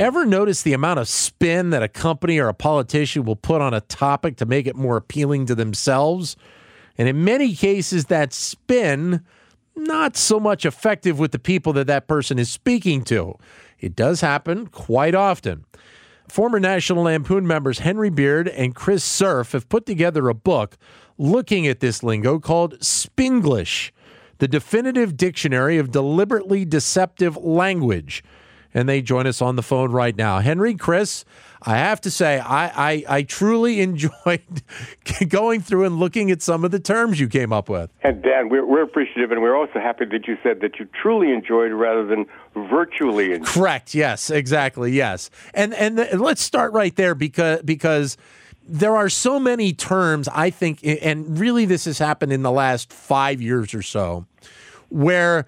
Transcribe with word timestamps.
Ever 0.00 0.24
notice 0.24 0.62
the 0.62 0.72
amount 0.72 0.98
of 0.98 1.08
spin 1.08 1.68
that 1.70 1.82
a 1.82 1.88
company 1.88 2.38
or 2.38 2.48
a 2.48 2.54
politician 2.54 3.22
will 3.22 3.36
put 3.36 3.60
on 3.60 3.74
a 3.74 3.82
topic 3.82 4.38
to 4.38 4.46
make 4.46 4.66
it 4.66 4.74
more 4.74 4.96
appealing 4.96 5.44
to 5.44 5.54
themselves? 5.54 6.38
And 6.96 7.06
in 7.06 7.22
many 7.22 7.54
cases, 7.54 8.06
that 8.06 8.32
spin 8.32 9.22
not 9.76 10.16
so 10.16 10.40
much 10.40 10.64
effective 10.64 11.18
with 11.18 11.32
the 11.32 11.38
people 11.38 11.74
that 11.74 11.86
that 11.88 12.08
person 12.08 12.38
is 12.38 12.50
speaking 12.50 13.04
to. 13.04 13.36
It 13.78 13.94
does 13.94 14.22
happen 14.22 14.68
quite 14.68 15.14
often. 15.14 15.66
Former 16.30 16.58
National 16.58 17.02
Lampoon 17.02 17.46
members 17.46 17.80
Henry 17.80 18.08
Beard 18.08 18.48
and 18.48 18.74
Chris 18.74 19.04
Cerf 19.04 19.52
have 19.52 19.68
put 19.68 19.84
together 19.84 20.30
a 20.30 20.34
book 20.34 20.78
looking 21.18 21.66
at 21.66 21.80
this 21.80 22.02
lingo 22.02 22.38
called 22.38 22.78
Spinglish, 22.78 23.90
the 24.38 24.48
definitive 24.48 25.18
dictionary 25.18 25.76
of 25.76 25.90
deliberately 25.90 26.64
deceptive 26.64 27.36
language 27.36 28.24
and 28.74 28.88
they 28.88 29.02
join 29.02 29.26
us 29.26 29.42
on 29.42 29.56
the 29.56 29.62
phone 29.62 29.90
right 29.90 30.16
now. 30.16 30.40
Henry, 30.40 30.74
Chris, 30.74 31.24
I 31.62 31.76
have 31.76 32.00
to 32.02 32.10
say, 32.10 32.38
I, 32.38 32.92
I, 32.92 33.04
I 33.08 33.22
truly 33.22 33.80
enjoyed 33.82 34.62
going 35.28 35.60
through 35.60 35.84
and 35.84 35.98
looking 35.98 36.30
at 36.30 36.42
some 36.42 36.64
of 36.64 36.70
the 36.70 36.80
terms 36.80 37.20
you 37.20 37.28
came 37.28 37.52
up 37.52 37.68
with. 37.68 37.90
And 38.02 38.22
Dan, 38.22 38.48
we're, 38.48 38.64
we're 38.64 38.82
appreciative, 38.82 39.30
and 39.30 39.42
we're 39.42 39.56
also 39.56 39.78
happy 39.80 40.04
that 40.06 40.26
you 40.26 40.38
said 40.42 40.60
that 40.60 40.78
you 40.78 40.88
truly 41.00 41.32
enjoyed 41.32 41.72
rather 41.72 42.06
than 42.06 42.26
virtually 42.54 43.32
enjoyed. 43.32 43.46
Correct. 43.46 43.94
Yes. 43.94 44.30
Exactly. 44.30 44.92
Yes. 44.92 45.30
And 45.54 45.74
and 45.74 45.98
the, 45.98 46.16
let's 46.16 46.42
start 46.42 46.72
right 46.72 46.94
there 46.96 47.14
because 47.14 47.62
because 47.62 48.16
there 48.66 48.96
are 48.96 49.08
so 49.08 49.40
many 49.40 49.72
terms 49.72 50.28
I 50.28 50.50
think, 50.50 50.80
and 50.84 51.38
really 51.38 51.64
this 51.64 51.84
has 51.86 51.98
happened 51.98 52.32
in 52.32 52.42
the 52.42 52.52
last 52.52 52.92
five 52.92 53.42
years 53.42 53.74
or 53.74 53.82
so, 53.82 54.26
where 54.88 55.46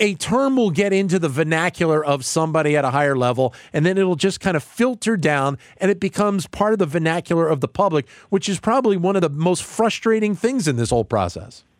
a 0.00 0.14
term 0.14 0.56
will 0.56 0.70
get 0.70 0.92
into 0.92 1.18
the 1.18 1.28
vernacular 1.28 2.04
of 2.04 2.24
somebody 2.24 2.76
at 2.76 2.84
a 2.84 2.90
higher 2.90 3.16
level, 3.16 3.54
and 3.72 3.86
then 3.86 3.96
it'll 3.98 4.16
just 4.16 4.40
kind 4.40 4.56
of 4.56 4.62
filter 4.62 5.16
down 5.16 5.58
and 5.78 5.90
it 5.90 6.00
becomes 6.00 6.46
part 6.46 6.72
of 6.72 6.78
the 6.78 6.86
vernacular 6.86 7.48
of 7.48 7.60
the 7.60 7.68
public, 7.68 8.08
which 8.28 8.48
is 8.48 8.60
probably 8.60 8.96
one 8.96 9.16
of 9.16 9.22
the 9.22 9.30
most 9.30 9.62
frustrating 9.62 10.34
things 10.34 10.68
in 10.68 10.76
this 10.76 10.90
whole 10.90 11.04
process. 11.04 11.64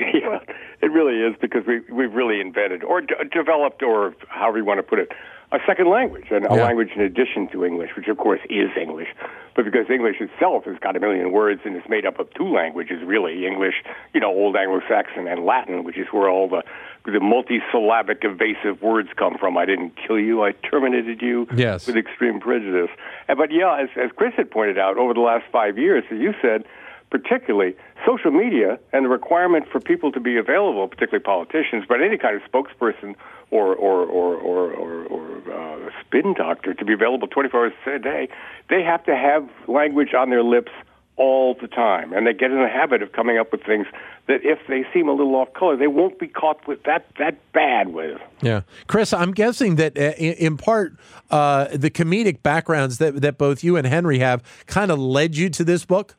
Yeah, 0.00 0.40
it 0.80 0.90
really 0.90 1.20
is 1.20 1.36
because 1.40 1.64
we, 1.64 1.80
we've 1.92 2.12
really 2.12 2.40
invented 2.40 2.82
or 2.82 3.02
d- 3.02 3.14
developed, 3.32 3.84
or 3.84 4.16
however 4.28 4.58
you 4.58 4.64
want 4.64 4.78
to 4.78 4.82
put 4.82 4.98
it, 4.98 5.12
a 5.52 5.58
second 5.66 5.88
language, 5.90 6.26
and 6.30 6.46
a 6.46 6.54
yeah. 6.54 6.64
language 6.64 6.90
in 6.96 7.02
addition 7.02 7.48
to 7.48 7.64
English, 7.64 7.90
which 7.96 8.08
of 8.08 8.16
course 8.16 8.40
is 8.48 8.70
English. 8.80 9.08
But 9.54 9.66
because 9.66 9.90
English 9.90 10.16
itself 10.20 10.64
has 10.64 10.78
got 10.80 10.96
a 10.96 11.00
million 11.00 11.30
words 11.30 11.60
and 11.64 11.76
is 11.76 11.82
made 11.88 12.06
up 12.06 12.18
of 12.18 12.32
two 12.32 12.50
languages, 12.50 13.02
really 13.04 13.46
English, 13.46 13.74
you 14.14 14.20
know, 14.20 14.30
Old 14.30 14.56
Anglo-Saxon 14.56 15.28
and 15.28 15.44
Latin, 15.44 15.84
which 15.84 15.98
is 15.98 16.06
where 16.10 16.28
all 16.28 16.48
the 16.48 16.62
the 17.04 17.18
multi-syllabic 17.18 18.22
evasive 18.22 18.80
words 18.80 19.08
come 19.16 19.36
from. 19.36 19.58
I 19.58 19.66
didn't 19.66 19.92
kill 20.06 20.20
you, 20.20 20.44
I 20.44 20.52
terminated 20.52 21.20
you 21.20 21.48
yes. 21.54 21.86
with 21.86 21.96
extreme 21.96 22.38
prejudice. 22.40 22.90
But 23.26 23.50
yeah, 23.50 23.82
as, 23.82 23.88
as 23.96 24.10
Chris 24.14 24.34
had 24.36 24.50
pointed 24.50 24.78
out, 24.78 24.96
over 24.96 25.12
the 25.12 25.20
last 25.20 25.44
five 25.50 25.76
years, 25.78 26.04
as 26.12 26.18
you 26.20 26.32
said, 26.40 26.64
particularly 27.12 27.76
social 28.06 28.30
media 28.30 28.78
and 28.94 29.04
the 29.04 29.08
requirement 29.08 29.66
for 29.70 29.80
people 29.80 30.10
to 30.10 30.18
be 30.18 30.38
available, 30.38 30.88
particularly 30.88 31.22
politicians, 31.22 31.84
but 31.86 32.00
any 32.00 32.16
kind 32.16 32.34
of 32.34 32.42
spokesperson 32.50 33.14
or 33.50 33.74
or 33.76 34.06
or 34.06 34.34
or, 34.36 34.72
or, 34.72 35.04
or 35.04 35.52
uh, 35.52 35.90
spin 36.00 36.32
doctor 36.32 36.72
to 36.72 36.84
be 36.86 36.94
available 36.94 37.28
24 37.28 37.60
hours 37.60 37.72
a 37.86 37.98
day, 37.98 38.28
they 38.70 38.82
have 38.82 39.04
to 39.04 39.14
have 39.14 39.46
language 39.68 40.14
on 40.14 40.30
their 40.30 40.42
lips 40.42 40.72
all 41.16 41.54
the 41.60 41.68
time, 41.68 42.14
and 42.14 42.26
they 42.26 42.32
get 42.32 42.50
in 42.50 42.62
the 42.62 42.68
habit 42.68 43.02
of 43.02 43.12
coming 43.12 43.36
up 43.36 43.52
with 43.52 43.62
things 43.62 43.86
that, 44.26 44.40
if 44.42 44.58
they 44.66 44.86
seem 44.94 45.06
a 45.08 45.12
little 45.12 45.34
off 45.34 45.52
color, 45.52 45.76
they 45.76 45.86
won't 45.86 46.18
be 46.18 46.28
caught 46.28 46.66
with 46.66 46.82
that 46.84 47.06
that 47.18 47.36
bad 47.52 47.88
with. 47.92 48.18
Yeah, 48.40 48.62
Chris, 48.86 49.12
I'm 49.12 49.32
guessing 49.32 49.76
that 49.76 49.98
uh, 49.98 50.14
in 50.16 50.56
part 50.56 50.94
uh, 51.30 51.68
the 51.74 51.90
comedic 51.90 52.42
backgrounds 52.42 52.96
that 52.96 53.20
that 53.20 53.36
both 53.36 53.62
you 53.62 53.76
and 53.76 53.86
Henry 53.86 54.20
have 54.20 54.42
kind 54.66 54.90
of 54.90 54.98
led 54.98 55.36
you 55.36 55.50
to 55.50 55.62
this 55.62 55.84
book. 55.84 56.16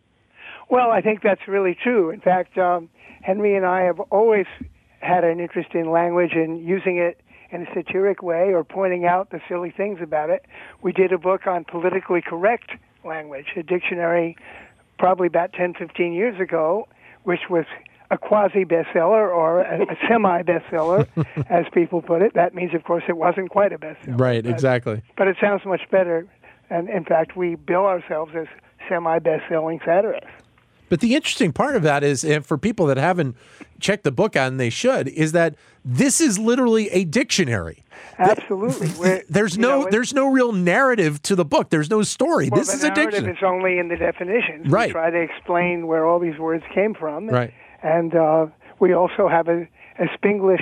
Well, 0.70 0.92
I 0.92 1.02
think 1.02 1.22
that's 1.22 1.48
really 1.48 1.76
true. 1.82 2.10
In 2.10 2.22
fact, 2.22 2.58
um, 2.58 2.90
Henry 3.22 3.56
and 3.56 3.66
I 3.66 3.82
have 3.82 4.00
always 4.00 4.46
had 5.00 5.24
an 5.24 5.40
interest 5.40 5.70
in 5.74 5.92
language 5.92 6.32
and 6.34 6.64
using 6.64 6.98
it 6.98 7.20
in 7.52 7.64
a 7.64 7.74
satiric 7.74 8.24
way 8.24 8.54
or 8.54 8.64
pointing 8.64 9.06
out 9.06 9.30
the 9.30 9.40
silly 9.48 9.72
things 9.72 10.00
about 10.02 10.30
it. 10.30 10.46
We 10.82 10.92
did 10.92 11.12
a 11.12 11.18
book 11.18 11.46
on 11.46 11.66
politically 11.66 12.22
correct 12.22 12.72
language, 13.06 13.48
a 13.56 13.64
dictionary 13.64 14.38
probably 14.98 15.28
about 15.28 15.54
10, 15.54 15.74
15 15.74 16.14
years 16.14 16.40
ago, 16.40 16.88
which 17.24 17.42
was 17.50 17.66
a 18.12 18.18
quasi 18.18 18.64
bestseller 18.64 19.34
or 19.34 19.62
a, 19.62 19.82
a 19.84 19.98
semi 20.08 20.44
bestseller, 20.44 21.08
as 21.50 21.66
people 21.74 22.02
put 22.02 22.22
it. 22.22 22.34
That 22.36 22.54
means, 22.54 22.74
of 22.74 22.84
course, 22.84 23.04
it 23.08 23.18
wasn't 23.18 23.50
quite 23.50 23.74
a 23.74 23.78
bestseller. 23.78 24.20
Right, 24.20 24.46
exactly. 24.46 25.02
But 25.18 25.28
it 25.28 25.38
sounds 25.42 25.66
much 25.66 25.82
better. 25.92 26.28
And 26.70 26.90
in 26.90 27.04
fact, 27.06 27.36
we 27.36 27.56
bill 27.56 27.86
ourselves 27.86 28.34
as 28.36 28.48
semi 28.88 29.20
best 29.20 29.44
selling 29.50 29.80
satirists. 29.86 30.30
But 30.94 31.00
the 31.00 31.16
interesting 31.16 31.52
part 31.52 31.76
of 31.76 31.82
that 31.82 32.04
is, 32.04 32.24
and 32.24 32.46
for 32.46 32.56
people 32.56 32.86
that 32.86 32.98
haven't 32.98 33.36
checked 33.80 34.04
the 34.04 34.12
book 34.12 34.36
out, 34.36 34.50
and 34.50 34.60
they 34.60 34.70
should, 34.70 35.08
is 35.08 35.32
that 35.32 35.56
this 35.84 36.22
is 36.22 36.38
literally 36.38 36.88
a 36.92 37.04
dictionary. 37.04 37.84
Absolutely. 38.20 39.24
there's 39.28 39.58
no 39.58 39.82
know, 39.82 39.88
there's 39.90 40.14
no 40.14 40.28
real 40.28 40.52
narrative 40.52 41.20
to 41.24 41.36
the 41.36 41.46
book. 41.46 41.72
There's 41.72 41.90
no 41.90 42.04
story. 42.04 42.50
Well, 42.52 42.60
this 42.60 42.72
is 42.72 42.84
a 42.84 42.94
dictionary. 42.94 43.34
It's 43.34 43.42
only 43.42 43.80
in 43.80 43.88
the 43.88 43.96
definitions. 43.96 44.70
Right. 44.70 44.90
We 44.90 44.92
try 44.92 45.10
to 45.10 45.20
explain 45.20 45.88
where 45.88 46.06
all 46.06 46.20
these 46.20 46.38
words 46.38 46.64
came 46.76 46.94
from. 46.94 47.28
Right. 47.28 47.52
And 47.82 48.14
uh, 48.14 48.46
we 48.80 48.94
also 48.94 49.28
have 49.28 49.48
a, 49.48 49.68
a 49.98 50.06
Spinglish, 50.16 50.62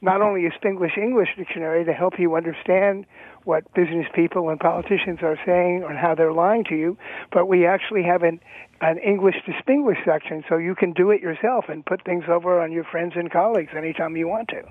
not 0.00 0.22
only 0.22 0.46
a 0.46 0.50
Spinglish 0.50 0.96
English 0.96 1.30
dictionary 1.36 1.84
to 1.86 1.92
help 1.92 2.20
you 2.20 2.36
understand 2.36 3.04
what 3.44 3.72
business 3.74 4.06
people 4.14 4.48
and 4.50 4.58
politicians 4.58 5.18
are 5.22 5.38
saying 5.44 5.84
and 5.88 5.98
how 5.98 6.14
they're 6.14 6.32
lying 6.32 6.64
to 6.64 6.74
you, 6.74 6.96
but 7.32 7.46
we 7.46 7.66
actually 7.66 8.02
have 8.02 8.22
an 8.22 8.40
an 8.80 8.98
English 8.98 9.36
to 9.46 9.52
Spinglish 9.62 10.04
section, 10.04 10.42
so 10.48 10.56
you 10.56 10.74
can 10.74 10.92
do 10.92 11.10
it 11.10 11.20
yourself 11.20 11.66
and 11.68 11.86
put 11.86 12.04
things 12.04 12.24
over 12.28 12.60
on 12.60 12.72
your 12.72 12.82
friends 12.82 13.12
and 13.14 13.30
colleagues 13.30 13.70
anytime 13.76 14.16
you 14.16 14.26
want 14.26 14.48
to. 14.48 14.62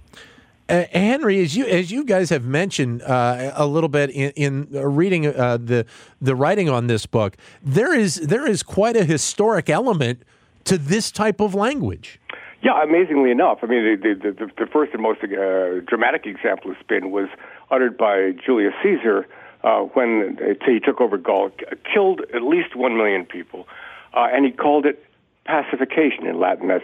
Uh, 0.67 0.85
Henry, 0.91 1.39
as 1.41 1.55
you 1.55 1.65
as 1.65 1.91
you 1.91 2.03
guys 2.03 2.29
have 2.29 2.45
mentioned 2.45 3.01
uh, 3.03 3.51
a 3.55 3.65
little 3.65 3.89
bit 3.89 4.09
in, 4.09 4.31
in 4.31 4.67
reading 4.71 5.27
uh, 5.27 5.57
the 5.57 5.85
the 6.21 6.35
writing 6.35 6.69
on 6.69 6.87
this 6.87 7.05
book, 7.05 7.37
there 7.63 7.93
is 7.93 8.15
there 8.15 8.47
is 8.47 8.63
quite 8.63 8.95
a 8.95 9.03
historic 9.03 9.69
element 9.69 10.23
to 10.65 10.77
this 10.77 11.11
type 11.11 11.41
of 11.41 11.55
language. 11.55 12.19
Yeah, 12.63 12.83
amazingly 12.83 13.31
enough. 13.31 13.59
I 13.63 13.65
mean, 13.65 13.99
the, 14.01 14.13
the, 14.13 14.51
the 14.55 14.67
first 14.67 14.93
and 14.93 15.01
most 15.01 15.23
uh, 15.23 15.81
dramatic 15.87 16.27
example 16.27 16.69
of 16.69 16.77
spin 16.79 17.09
was 17.09 17.27
uttered 17.71 17.97
by 17.97 18.31
Julius 18.45 18.73
Caesar 18.83 19.27
uh, 19.63 19.81
when 19.93 20.37
he 20.65 20.79
took 20.79 21.01
over 21.01 21.17
Gaul, 21.17 21.51
killed 21.91 22.21
at 22.33 22.41
least 22.41 22.75
one 22.75 22.97
million 22.97 23.25
people, 23.25 23.67
uh, 24.13 24.27
and 24.31 24.45
he 24.45 24.51
called 24.51 24.85
it 24.85 25.03
pacification 25.45 26.27
in 26.27 26.39
Latin 26.39 26.69
as 26.69 26.81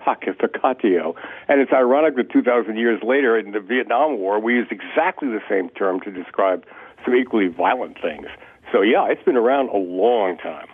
pacificatio. 0.00 1.14
And 1.48 1.60
it's 1.60 1.72
ironic 1.72 2.16
that 2.16 2.30
2,000 2.30 2.76
years 2.76 3.02
later 3.02 3.38
in 3.38 3.52
the 3.52 3.60
Vietnam 3.60 4.18
War, 4.18 4.40
we 4.40 4.54
used 4.54 4.72
exactly 4.72 5.28
the 5.28 5.42
same 5.48 5.68
term 5.70 6.00
to 6.00 6.10
describe 6.10 6.64
some 7.04 7.14
equally 7.14 7.48
violent 7.48 8.00
things. 8.00 8.26
So, 8.72 8.82
yeah, 8.82 9.06
it's 9.08 9.22
been 9.22 9.36
around 9.36 9.68
a 9.70 9.76
long 9.76 10.36
time. 10.38 10.66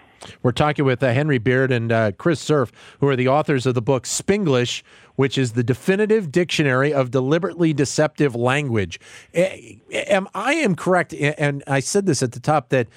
We're 0.42 0.52
talking 0.52 0.84
with 0.84 1.02
uh, 1.02 1.12
Henry 1.12 1.38
Beard 1.38 1.70
and 1.70 1.92
uh, 1.92 2.12
Chris 2.12 2.40
Cerf, 2.40 2.72
who 3.00 3.08
are 3.08 3.16
the 3.16 3.28
authors 3.28 3.66
of 3.66 3.74
the 3.74 3.82
book 3.82 4.04
Spinglish, 4.04 4.82
which 5.16 5.38
is 5.38 5.52
the 5.52 5.62
definitive 5.62 6.30
dictionary 6.30 6.92
of 6.92 7.10
deliberately 7.10 7.72
deceptive 7.72 8.34
language. 8.34 9.00
Am 9.34 10.28
I 10.34 10.54
am 10.54 10.74
correct, 10.74 11.14
and 11.14 11.62
I 11.66 11.80
said 11.80 12.06
this 12.06 12.22
at 12.22 12.32
the 12.32 12.40
top 12.40 12.68
that 12.70 12.88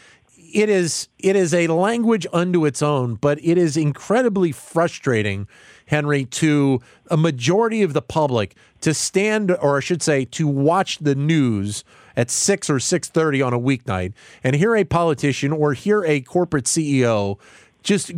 it 0.53 0.69
is 0.69 1.07
it 1.17 1.35
is 1.35 1.53
a 1.53 1.67
language 1.67 2.25
unto 2.33 2.65
its 2.65 2.81
own, 2.81 3.15
but 3.15 3.39
it 3.43 3.57
is 3.57 3.77
incredibly 3.77 4.51
frustrating, 4.51 5.47
Henry, 5.87 6.25
to 6.25 6.81
a 7.09 7.17
majority 7.17 7.81
of 7.81 7.93
the 7.93 8.01
public 8.01 8.55
to 8.81 8.93
stand, 8.93 9.51
or 9.51 9.77
I 9.77 9.79
should 9.79 10.01
say, 10.01 10.25
to 10.25 10.47
watch 10.47 10.99
the 10.99 11.15
news 11.15 11.83
at 12.19 12.29
six 12.29 12.69
or 12.69 12.79
six 12.81 13.07
thirty 13.07 13.41
on 13.41 13.53
a 13.53 13.59
weeknight 13.59 14.11
and 14.43 14.53
hear 14.53 14.75
a 14.75 14.83
politician 14.83 15.53
or 15.53 15.73
hear 15.73 16.03
a 16.03 16.19
corporate 16.19 16.65
CEO 16.65 17.39
just 17.81 18.11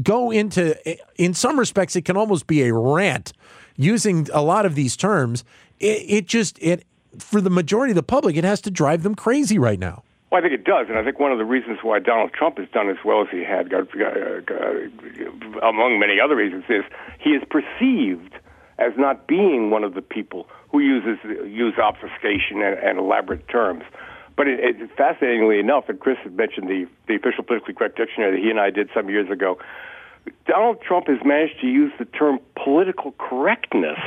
go 0.00 0.30
into. 0.30 0.76
In 1.20 1.34
some 1.34 1.58
respects, 1.58 1.96
it 1.96 2.04
can 2.04 2.16
almost 2.16 2.46
be 2.46 2.62
a 2.62 2.72
rant 2.72 3.32
using 3.76 4.28
a 4.32 4.42
lot 4.42 4.64
of 4.64 4.76
these 4.76 4.96
terms. 4.96 5.42
It, 5.80 6.04
it 6.08 6.26
just 6.26 6.56
it 6.60 6.84
for 7.18 7.40
the 7.40 7.50
majority 7.50 7.90
of 7.90 7.96
the 7.96 8.04
public, 8.04 8.36
it 8.36 8.44
has 8.44 8.60
to 8.60 8.70
drive 8.70 9.02
them 9.02 9.16
crazy 9.16 9.58
right 9.58 9.80
now. 9.80 10.04
Well, 10.30 10.38
I 10.38 10.42
think 10.42 10.54
it 10.54 10.64
does, 10.64 10.86
and 10.88 10.96
I 10.98 11.02
think 11.02 11.18
one 11.18 11.32
of 11.32 11.38
the 11.38 11.44
reasons 11.44 11.78
why 11.82 11.98
Donald 11.98 12.32
Trump 12.32 12.58
has 12.58 12.68
done 12.68 12.88
as 12.88 12.98
well 13.04 13.22
as 13.22 13.28
he 13.30 13.42
had, 13.42 13.72
among 15.62 15.98
many 15.98 16.20
other 16.20 16.36
reasons, 16.36 16.64
is 16.68 16.84
he 17.18 17.30
is 17.30 17.42
perceived 17.50 18.34
as 18.78 18.92
not 18.96 19.26
being 19.26 19.70
one 19.70 19.84
of 19.84 19.94
the 19.94 20.02
people 20.02 20.48
who 20.70 20.80
uses 20.80 21.18
use 21.46 21.74
obfuscation 21.78 22.62
and, 22.62 22.78
and 22.78 22.98
elaborate 22.98 23.48
terms. 23.48 23.84
But 24.36 24.46
it, 24.46 24.60
it, 24.60 24.90
fascinatingly 24.96 25.58
enough, 25.58 25.88
and 25.88 25.98
Chris 25.98 26.18
had 26.22 26.36
mentioned 26.36 26.68
the 26.68 26.86
the 27.06 27.16
official 27.16 27.42
politically 27.44 27.74
correct 27.74 27.96
dictionary 27.96 28.36
that 28.36 28.42
he 28.42 28.50
and 28.50 28.60
I 28.60 28.70
did 28.70 28.88
some 28.94 29.08
years 29.08 29.30
ago. 29.30 29.58
Donald 30.46 30.80
Trump 30.82 31.08
has 31.08 31.18
managed 31.24 31.60
to 31.60 31.66
use 31.66 31.92
the 31.98 32.04
term 32.04 32.38
political 32.54 33.12
correctness 33.12 33.98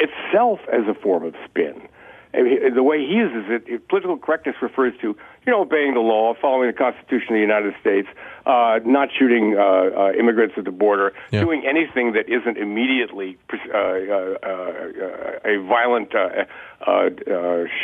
itself 0.00 0.60
as 0.72 0.86
a 0.88 0.94
form 0.94 1.24
of 1.24 1.34
spin. 1.44 1.88
And 2.34 2.76
the 2.76 2.82
way 2.82 2.98
he 2.98 3.14
uses 3.14 3.44
it, 3.48 3.88
political 3.88 4.18
correctness 4.18 4.56
refers 4.60 4.92
to, 5.00 5.16
you 5.48 5.54
know, 5.54 5.62
obeying 5.62 5.94
the 5.94 6.00
law, 6.00 6.34
following 6.38 6.66
the 6.68 6.76
Constitution 6.76 7.28
of 7.28 7.36
the 7.36 7.40
United 7.40 7.72
States, 7.80 8.06
uh, 8.44 8.80
not 8.84 9.08
shooting 9.18 9.56
uh, 9.56 9.62
uh, 9.62 10.12
immigrants 10.12 10.54
at 10.58 10.66
the 10.66 10.70
border, 10.70 11.14
yeah. 11.32 11.40
doing 11.40 11.64
anything 11.66 12.12
that 12.12 12.28
isn't 12.28 12.58
immediately 12.58 13.38
uh, 13.50 13.78
uh, 13.78 14.36
uh, 14.42 15.48
a 15.48 15.56
violent 15.66 16.12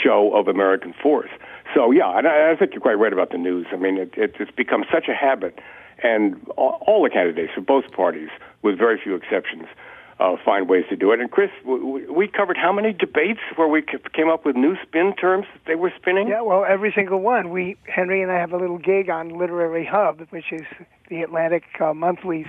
show 0.04 0.30
of 0.34 0.46
American 0.46 0.92
force. 1.02 1.30
So, 1.74 1.90
yeah, 1.90 2.18
and 2.18 2.28
I, 2.28 2.52
I 2.52 2.56
think 2.56 2.72
you're 2.74 2.82
quite 2.82 2.98
right 2.98 3.14
about 3.14 3.30
the 3.30 3.38
news. 3.38 3.66
I 3.72 3.76
mean, 3.76 3.96
it, 3.96 4.12
it, 4.14 4.34
it's 4.38 4.50
become 4.50 4.84
such 4.92 5.08
a 5.08 5.14
habit, 5.14 5.58
and 6.02 6.46
all, 6.58 6.82
all 6.86 7.02
the 7.02 7.08
candidates 7.08 7.54
for 7.54 7.62
both 7.62 7.90
parties, 7.92 8.28
with 8.60 8.76
very 8.76 9.00
few 9.02 9.14
exceptions, 9.14 9.68
uh, 10.20 10.36
find 10.44 10.68
ways 10.68 10.84
to 10.90 10.96
do 10.96 11.12
it. 11.12 11.20
And 11.20 11.30
Chris, 11.30 11.50
we, 11.64 12.06
we 12.06 12.28
covered 12.28 12.56
how 12.56 12.72
many 12.72 12.92
debates 12.92 13.40
where 13.56 13.68
we 13.68 13.82
came 14.12 14.28
up 14.28 14.44
with 14.44 14.56
new 14.56 14.76
spin 14.86 15.14
terms 15.16 15.46
that 15.52 15.62
they 15.66 15.74
were 15.74 15.92
spinning? 16.00 16.28
Yeah, 16.28 16.42
well, 16.42 16.64
every 16.64 16.92
single 16.94 17.20
one. 17.20 17.50
We 17.50 17.76
Henry 17.84 18.22
and 18.22 18.30
I 18.30 18.38
have 18.38 18.52
a 18.52 18.56
little 18.56 18.78
gig 18.78 19.10
on 19.10 19.30
Literary 19.30 19.84
Hub, 19.84 20.20
which 20.30 20.52
is 20.52 20.66
the 21.08 21.22
Atlantic 21.22 21.64
uh, 21.80 21.94
Monthly's 21.94 22.46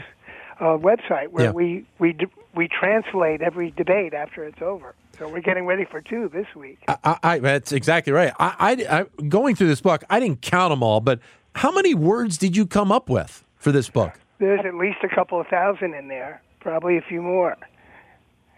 uh, 0.59 0.77
website, 0.77 1.29
where 1.29 1.45
yeah. 1.45 1.51
we 1.51 1.85
we 1.99 2.15
we 2.53 2.67
translate 2.67 3.41
every 3.41 3.71
debate 3.71 4.13
after 4.13 4.43
it's 4.43 4.61
over. 4.61 4.93
So 5.17 5.29
we're 5.29 5.41
getting 5.41 5.65
ready 5.65 5.85
for 5.85 6.01
two 6.01 6.29
this 6.29 6.47
week. 6.55 6.79
I, 6.89 7.17
I, 7.23 7.39
that's 7.39 7.71
exactly 7.71 8.11
right. 8.11 8.33
I, 8.37 8.55
I, 8.59 8.99
I 8.99 9.23
going 9.29 9.55
through 9.55 9.67
this 9.67 9.79
book, 9.79 10.03
I 10.09 10.19
didn't 10.19 10.41
count 10.41 10.71
them 10.71 10.83
all, 10.83 10.99
but 10.99 11.19
how 11.55 11.71
many 11.71 11.95
words 11.95 12.37
did 12.37 12.57
you 12.57 12.65
come 12.65 12.91
up 12.91 13.09
with 13.09 13.45
for 13.55 13.71
this 13.71 13.89
book? 13.89 14.19
There's 14.39 14.65
at 14.65 14.75
least 14.75 14.97
a 15.03 15.07
couple 15.07 15.39
of 15.39 15.47
thousand 15.47 15.93
in 15.93 16.09
there 16.09 16.41
probably 16.65 16.97
a 16.97 17.01
few 17.01 17.21
more. 17.21 17.55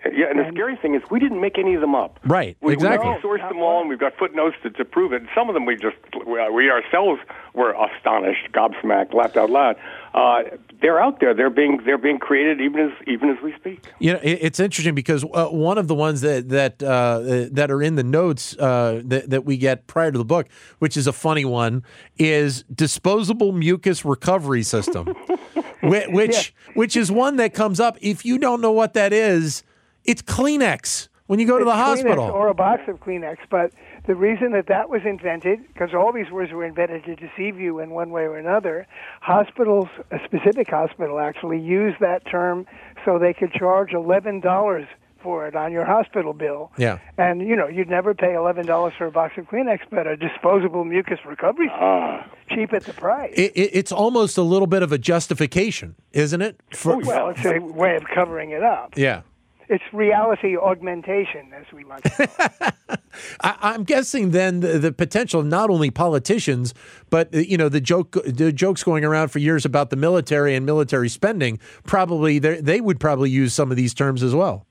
Yeah, 0.06 0.30
and, 0.30 0.40
and 0.40 0.48
the 0.48 0.52
scary 0.54 0.78
thing 0.78 0.96
is 0.96 1.02
we 1.12 1.20
didn't 1.20 1.42
make 1.42 1.58
any 1.58 1.74
of 1.74 1.82
them 1.82 1.94
up. 1.94 2.20
Right, 2.24 2.56
we, 2.62 2.72
exactly. 2.72 3.10
We 3.10 3.16
sourced 3.16 3.46
them 3.50 3.60
all, 3.60 3.82
and 3.82 3.90
we've 3.90 4.00
got 4.00 4.16
footnotes 4.16 4.56
to, 4.64 4.70
to 4.70 4.86
prove 4.86 5.12
it. 5.12 5.22
And 5.22 5.30
some 5.36 5.50
of 5.50 5.54
them 5.56 5.66
we 5.66 5.76
just 5.76 5.98
we 6.26 6.70
ourselves 6.70 7.20
were 7.54 7.74
astonished, 7.74 8.48
gobsmacked, 8.54 9.14
laughed 9.14 9.36
out 9.36 9.50
loud. 9.50 9.76
Uh, 10.14 10.44
they're 10.82 11.02
out 11.02 11.20
there. 11.20 11.34
They're 11.34 11.50
being 11.50 11.82
they're 11.84 11.98
being 11.98 12.20
created 12.20 12.62
even 12.62 12.80
as 12.80 12.92
even 13.08 13.30
as 13.30 13.44
we 13.44 13.54
speak. 13.56 13.84
You 14.00 14.14
know, 14.14 14.20
it, 14.24 14.40
it's 14.42 14.60
interesting 14.62 14.96
because 14.96 15.26
uh, 15.34 15.48
one 15.48 15.78
of 15.78 15.90
the 15.90 15.96
ones 15.96 16.22
that 16.22 16.48
that 16.50 16.82
uh, 16.82 17.50
that 17.52 17.70
are 17.70 17.82
in 17.82 17.96
the 17.96 18.04
notes 18.04 18.56
uh, 18.58 19.02
that 19.04 19.32
that 19.32 19.44
we 19.44 19.58
get 19.58 19.88
prior 19.88 20.12
to 20.12 20.18
the 20.18 20.26
book, 20.26 20.48
which 20.80 20.96
is 20.96 21.08
a 21.08 21.14
funny 21.14 21.44
one, 21.44 21.84
is 22.18 22.64
disposable 22.74 23.52
mucus 23.52 24.06
recovery 24.06 24.64
system. 24.64 25.14
which 25.90 26.08
which, 26.10 26.54
yeah. 26.68 26.74
which 26.74 26.96
is 26.96 27.12
one 27.12 27.38
that 27.38 27.54
comes 27.54 27.80
up. 27.80 27.98
If 28.02 28.26
you 28.26 28.38
don't 28.38 28.62
know 28.62 28.72
what 28.72 28.94
that 28.94 29.14
is, 29.14 29.64
it's 30.04 30.22
Kleenex 30.22 31.10
when 31.28 31.40
you 31.40 31.46
go 31.46 31.56
it's 31.56 31.62
to 31.62 31.66
the 31.66 31.76
hospital, 31.76 32.26
or 32.26 32.48
a 32.48 32.54
box 32.54 32.84
of 32.88 33.00
Kleenex. 33.00 33.38
But 33.50 33.72
the 34.08 34.16
reason 34.16 34.52
that 34.54 34.68
that 34.68 34.90
was 34.90 35.02
invented, 35.06 35.60
because 35.68 35.90
all 35.94 36.12
these 36.14 36.32
words 36.32 36.52
were 36.52 36.66
invented 36.66 37.04
to 37.06 37.16
deceive 37.16 37.60
you 37.60 37.80
in 37.80 37.92
one 37.92 38.12
way 38.12 38.24
or 38.24 38.38
another, 38.38 38.88
hospitals, 39.22 39.88
a 40.12 40.20
specific 40.26 40.70
hospital 40.70 41.20
actually, 41.20 41.60
used 41.60 42.00
that 42.00 42.26
term 42.26 42.66
so 43.06 43.20
they 43.20 43.34
could 43.34 43.52
charge 43.52 43.94
eleven 43.94 44.40
dollars 44.40 44.88
for 45.22 45.48
it 45.48 45.56
on 45.56 45.72
your 45.72 45.86
hospital 45.86 46.34
bill. 46.34 46.72
Yeah. 46.78 47.00
And 47.18 47.42
you 47.42 47.56
know, 47.56 47.68
you'd 47.68 47.90
never 47.90 48.14
pay 48.14 48.34
eleven 48.34 48.66
dollars 48.66 48.94
for 48.98 49.08
a 49.08 49.12
box 49.12 49.38
of 49.38 49.46
Kleenex, 49.46 49.80
but 49.90 50.08
a 50.08 50.18
disposable 50.18 50.84
mucus 50.84 51.20
recovery 51.26 51.70
uh, 51.74 52.24
cheap 52.50 52.74
at 52.74 52.84
the 52.84 52.94
price. 52.94 53.34
It, 53.36 53.52
it, 53.56 53.72
it's 53.74 53.92
almost 53.92 54.38
a 54.38 54.44
little 54.44 54.68
bit 54.68 54.84
of 54.84 54.92
a 54.92 54.98
justification, 54.98 55.96
isn't 56.14 56.42
it? 56.42 56.60
For, 56.74 56.94
oh, 56.94 57.02
well, 57.04 57.30
it's 57.30 57.46
a 57.46 57.60
way 57.60 57.96
of 57.96 58.04
covering 58.14 58.52
it 58.52 58.64
up. 58.64 58.98
Yeah. 58.98 59.22
It's 59.70 59.84
reality 59.92 60.56
augmentation, 60.56 61.52
as 61.54 61.66
we 61.74 61.84
like 61.84 62.04
to 62.04 62.10
call 62.10 62.48
it. 62.62 62.74
I, 63.42 63.76
am 63.76 63.84
guessing 63.84 64.32
then 64.32 64.62
the, 64.62 64.80
the, 64.80 64.92
potential 64.94 65.42
of 65.42 65.46
not 65.46 65.70
only 65.70 65.92
politicians, 65.92 66.74
but 67.10 67.34
uh, 67.36 67.40
you 67.40 67.58
know 67.58 67.68
the 67.68 67.82
joke, 67.82 68.16
the 68.26 68.54
jokes 68.54 68.84
going 68.84 69.04
around 69.04 69.30
for 69.30 69.40
years 69.40 69.66
about 69.66 69.90
the 69.90 69.98
military 69.98 70.56
and 70.56 70.66
military 70.66 71.10
spending. 71.10 71.60
Probably 71.86 72.40
they 72.40 72.80
would 72.80 73.00
probably 73.00 73.30
use 73.30 73.54
some 73.54 73.70
of 73.70 73.76
these 73.76 73.94
terms 73.94 74.24
as 74.24 74.34
well. 74.34 74.67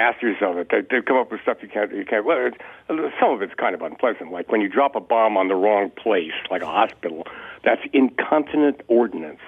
They're 0.00 0.12
masters 0.12 0.36
of 0.42 0.56
it. 0.56 0.68
They, 0.70 0.96
have 0.96 1.04
come 1.04 1.16
up 1.16 1.30
with 1.30 1.40
stuff 1.42 1.58
you 1.62 1.68
can't. 1.68 1.94
You 1.94 2.04
can't. 2.04 2.24
Well, 2.24 2.50
some 2.88 3.30
of 3.30 3.42
it's 3.42 3.54
kind 3.54 3.74
of 3.74 3.82
unpleasant, 3.82 4.32
like 4.32 4.50
when 4.50 4.60
you 4.60 4.68
drop 4.68 4.96
a 4.96 5.00
bomb 5.00 5.36
on 5.36 5.48
the 5.48 5.54
wrong 5.54 5.90
place, 5.90 6.32
like 6.50 6.62
a 6.62 6.66
hospital. 6.66 7.26
That's 7.64 7.82
incontinent 7.92 8.80
ordnance. 8.88 9.40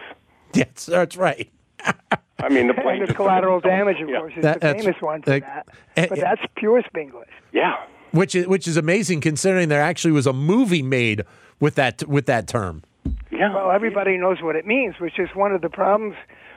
Yes, 0.54 0.86
that's 0.86 1.16
right. 1.16 1.50
I 2.38 2.48
mean, 2.50 2.66
the 2.66 2.74
plane. 2.74 3.00
And 3.00 3.08
the 3.08 3.14
collateral 3.14 3.60
damage, 3.60 4.00
of 4.00 4.08
yeah. 4.08 4.18
course, 4.18 4.34
is 4.36 4.42
that, 4.42 4.60
the 4.60 4.74
famous 4.74 5.00
one 5.00 5.22
for 5.22 5.32
uh, 5.34 5.40
that. 5.40 5.66
But 6.10 6.18
uh, 6.18 6.20
that's 6.20 6.42
pure 6.56 6.82
Spanglish. 6.82 7.24
Yeah. 7.52 7.76
Which 8.10 8.34
is 8.34 8.46
which 8.46 8.68
is 8.68 8.76
amazing 8.76 9.22
considering 9.22 9.70
there 9.70 9.80
actually 9.80 10.12
was 10.12 10.26
a 10.26 10.34
movie 10.34 10.82
made 10.82 11.24
with 11.60 11.76
that 11.76 12.06
with 12.06 12.26
that 12.26 12.46
term. 12.46 12.82
Yeah. 13.30 13.54
Well, 13.54 13.70
everybody 13.70 14.18
knows 14.18 14.42
what 14.42 14.56
it 14.56 14.66
means, 14.66 14.96
which 15.00 15.18
is 15.18 15.30
one 15.34 15.52
of 15.52 15.62
the 15.62 15.70
problems 15.70 16.16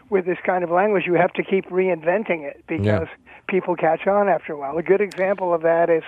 with 0.09 0.25
this 0.25 0.37
kind 0.45 0.63
of 0.63 0.69
language. 0.69 1.03
You 1.05 1.15
have 1.15 1.33
to 1.33 1.43
keep 1.43 1.65
reinventing 1.69 2.43
it 2.43 2.63
because 2.67 2.85
yeah. 2.85 3.05
people 3.47 3.75
catch 3.75 4.07
on 4.07 4.27
after 4.27 4.53
a 4.53 4.57
while. 4.57 4.77
A 4.77 4.83
good 4.83 5.01
example 5.01 5.53
of 5.53 5.61
that 5.61 5.89
is 5.89 6.03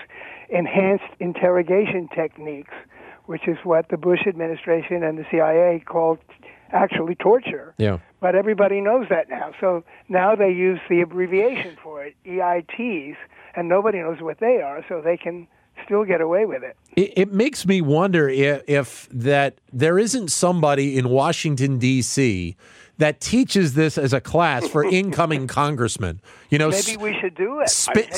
enhanced 0.50 1.06
interrogation 1.20 2.08
techniques, 2.14 2.74
which 3.26 3.48
is 3.48 3.58
what 3.64 3.90
the 3.90 3.98
Bush 3.98 4.22
administration 4.28 5.04
and 5.04 5.18
the 5.18 5.26
CIA 5.32 5.84
called 5.86 6.20
actually 6.72 7.16
torture. 7.16 7.74
Yeah. 7.78 8.00
But 8.20 8.36
everybody 8.36 8.82
knows 8.82 9.08
that 9.10 9.30
now. 9.30 9.52
So 9.60 9.84
now 10.10 10.36
they 10.36 10.50
use 10.50 10.80
the 10.90 11.02
abbreviation 11.02 11.78
for 11.82 12.04
it, 12.04 12.16
EITs, 12.26 13.16
and 13.56 13.70
nobody 13.70 14.00
knows 14.00 14.22
what 14.22 14.40
they 14.40 14.62
are, 14.62 14.84
so 14.88 15.02
they 15.02 15.18
can 15.18 15.48
still 15.86 16.04
get 16.04 16.22
away 16.22 16.46
with 16.46 16.64
it. 16.64 16.76
It, 16.96 17.14
it 17.16 17.32
makes 17.32 17.66
me 17.66 17.82
wonder 17.82 18.28
if, 18.28 18.64
if 18.68 19.08
that 19.12 19.60
there 19.72 19.98
isn't 19.98 20.30
somebody 20.30 20.98
in 20.98 21.10
Washington 21.10 21.78
D.C 21.78 22.58
that 22.98 23.22
teaches 23.22 23.74
this 23.74 23.98
as 23.98 24.14
a 24.14 24.22
class 24.22 24.68
for 24.68 24.84
incoming 24.92 25.48
congressmen. 25.48 26.22
You 26.50 26.58
know, 26.58 26.70
maybe 26.70 26.98
we 26.98 27.18
should 27.20 27.36
do 27.36 27.60
it. 27.62 27.70
Sp- 27.70 28.10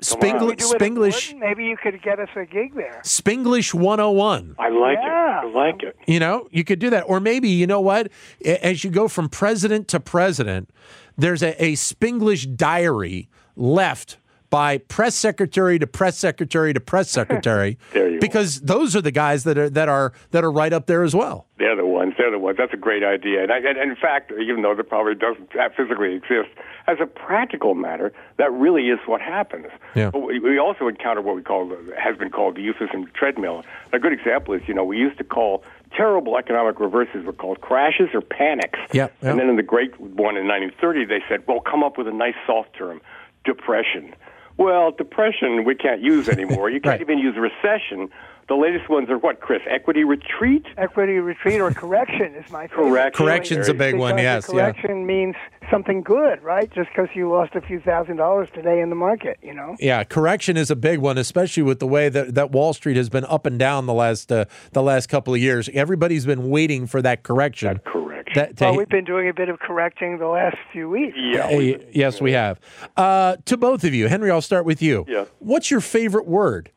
Spingli- 0.00 0.56
Spanglish. 0.56 1.38
Maybe 1.38 1.64
you 1.64 1.76
could 1.76 2.00
get 2.02 2.20
us 2.20 2.28
a 2.36 2.44
gig 2.44 2.74
there. 2.74 3.00
Spinglish 3.04 3.74
101. 3.74 4.56
I 4.58 4.68
like 4.68 4.98
yeah. 5.02 5.40
it. 5.40 5.46
I 5.46 5.50
like 5.50 5.82
it. 5.82 5.96
You 6.06 6.20
know, 6.20 6.48
you 6.50 6.64
could 6.64 6.78
do 6.78 6.90
that. 6.90 7.02
Or 7.02 7.20
maybe, 7.20 7.48
you 7.48 7.66
know 7.66 7.80
what? 7.80 8.10
As 8.44 8.84
you 8.84 8.90
go 8.90 9.08
from 9.08 9.28
president 9.28 9.88
to 9.88 10.00
president, 10.00 10.70
there's 11.16 11.42
a, 11.42 11.62
a 11.62 11.72
Spanglish 11.72 12.56
diary 12.56 13.28
left 13.56 14.18
by 14.50 14.78
press 14.78 15.14
secretary 15.14 15.78
to 15.78 15.86
press 15.86 16.18
secretary 16.18 16.72
to 16.72 16.80
press 16.80 17.10
secretary 17.18 17.78
because 18.20 18.58
are. 18.58 18.66
those 18.66 18.96
are 18.96 19.00
the 19.00 19.10
guys 19.10 19.44
that 19.44 19.58
are 19.58 19.70
that 19.70 19.88
are 19.88 20.12
that 20.30 20.44
are 20.44 20.50
right 20.50 20.72
up 20.72 20.86
there 20.86 21.02
as 21.02 21.14
well. 21.14 21.46
They're 21.58 21.76
the 21.76 21.86
ones. 21.86 22.14
They're 22.16 22.30
the 22.30 22.38
ones. 22.38 22.56
That's 22.56 22.72
a 22.72 22.78
great 22.78 23.02
idea. 23.02 23.42
And, 23.42 23.50
I, 23.50 23.58
and 23.58 23.90
in 23.90 23.96
fact, 23.96 24.30
even 24.32 24.62
though 24.62 24.70
it 24.70 24.88
probably 24.88 25.16
doesn't 25.16 25.50
physically 25.76 26.14
exist, 26.14 26.50
as 26.86 26.98
a 27.00 27.06
practical 27.06 27.74
matter, 27.74 28.12
that 28.36 28.52
really 28.52 28.90
is 28.90 29.00
what 29.06 29.20
happens. 29.20 29.66
Yeah. 29.96 30.10
But 30.10 30.20
we, 30.20 30.38
we 30.38 30.58
also 30.58 30.86
encounter 30.86 31.20
what 31.20 31.34
we 31.34 31.42
call 31.42 31.74
has 31.98 32.16
been 32.16 32.30
called 32.30 32.56
the 32.56 32.62
euphemism 32.62 33.10
treadmill. 33.12 33.64
A 33.92 33.98
good 33.98 34.12
example 34.12 34.54
is 34.54 34.62
you 34.66 34.74
know 34.74 34.84
we 34.84 34.98
used 34.98 35.18
to 35.18 35.24
call 35.24 35.64
terrible 35.96 36.36
economic 36.36 36.80
reverses 36.80 37.24
were 37.24 37.32
called 37.32 37.60
crashes 37.60 38.08
or 38.14 38.20
panics. 38.20 38.78
Yep, 38.92 38.92
yep. 38.92 39.14
And 39.22 39.38
then 39.40 39.48
in 39.48 39.56
the 39.56 39.62
great 39.62 39.98
one 40.00 40.36
in 40.36 40.46
1930, 40.46 41.06
they 41.06 41.20
said, 41.28 41.42
well, 41.46 41.60
come 41.60 41.82
up 41.82 41.98
with 41.98 42.08
a 42.08 42.12
nice 42.12 42.34
soft 42.46 42.76
term, 42.76 43.00
depression. 43.44 44.14
Well, 44.58 44.90
depression 44.90 45.64
we 45.64 45.74
can't 45.74 46.02
use 46.02 46.28
anymore. 46.38 46.68
You 46.68 46.80
can't 46.80 46.94
right. 46.94 47.00
even 47.00 47.18
use 47.18 47.36
recession. 47.36 48.10
The 48.48 48.54
latest 48.54 48.88
ones 48.88 49.10
are 49.10 49.18
what, 49.18 49.40
Chris? 49.40 49.60
Equity 49.68 50.04
retreat? 50.04 50.64
Equity 50.78 51.18
retreat 51.18 51.60
or 51.60 51.70
correction 51.70 52.34
is 52.34 52.50
my 52.50 52.66
favorite. 52.66 52.86
Correction. 52.86 53.26
Correction's 53.26 53.68
a 53.68 53.74
big 53.74 53.94
because 53.94 54.12
one, 54.12 54.18
yes. 54.18 54.46
correction 54.46 55.00
yeah. 55.00 55.04
means 55.04 55.36
something 55.70 56.02
good, 56.02 56.42
right? 56.42 56.72
Just 56.72 56.88
because 56.88 57.10
you 57.14 57.30
lost 57.30 57.54
a 57.54 57.60
few 57.60 57.78
thousand 57.78 58.16
dollars 58.16 58.48
today 58.54 58.80
in 58.80 58.88
the 58.88 58.96
market, 58.96 59.38
you 59.42 59.52
know? 59.52 59.76
Yeah, 59.78 60.02
correction 60.02 60.56
is 60.56 60.70
a 60.70 60.76
big 60.76 60.98
one, 60.98 61.18
especially 61.18 61.62
with 61.62 61.78
the 61.78 61.86
way 61.86 62.08
that, 62.08 62.34
that 62.36 62.50
Wall 62.50 62.72
Street 62.72 62.96
has 62.96 63.10
been 63.10 63.26
up 63.26 63.44
and 63.44 63.58
down 63.58 63.84
the 63.84 63.92
last 63.92 64.32
uh, 64.32 64.46
the 64.72 64.82
last 64.82 65.10
couple 65.10 65.34
of 65.34 65.40
years. 65.40 65.68
Everybody's 65.74 66.24
been 66.24 66.48
waiting 66.48 66.86
for 66.86 67.02
that 67.02 67.24
correction. 67.24 67.74
That 67.74 67.84
correction. 67.84 68.17
That, 68.34 68.60
well, 68.60 68.76
we've 68.76 68.88
been 68.88 69.04
doing 69.04 69.28
a 69.28 69.34
bit 69.34 69.48
of 69.48 69.58
correcting 69.58 70.18
the 70.18 70.26
last 70.26 70.56
few 70.72 70.88
weeks. 70.88 71.16
Yeah. 71.18 71.46
Uh, 71.46 71.78
yes, 71.92 72.20
we 72.20 72.32
have. 72.32 72.60
Uh, 72.96 73.36
to 73.46 73.56
both 73.56 73.84
of 73.84 73.94
you, 73.94 74.08
Henry, 74.08 74.30
I'll 74.30 74.42
start 74.42 74.64
with 74.64 74.82
you. 74.82 75.04
Yeah. 75.08 75.24
What's 75.38 75.70
your 75.70 75.80
favorite 75.80 76.26
word? 76.26 76.70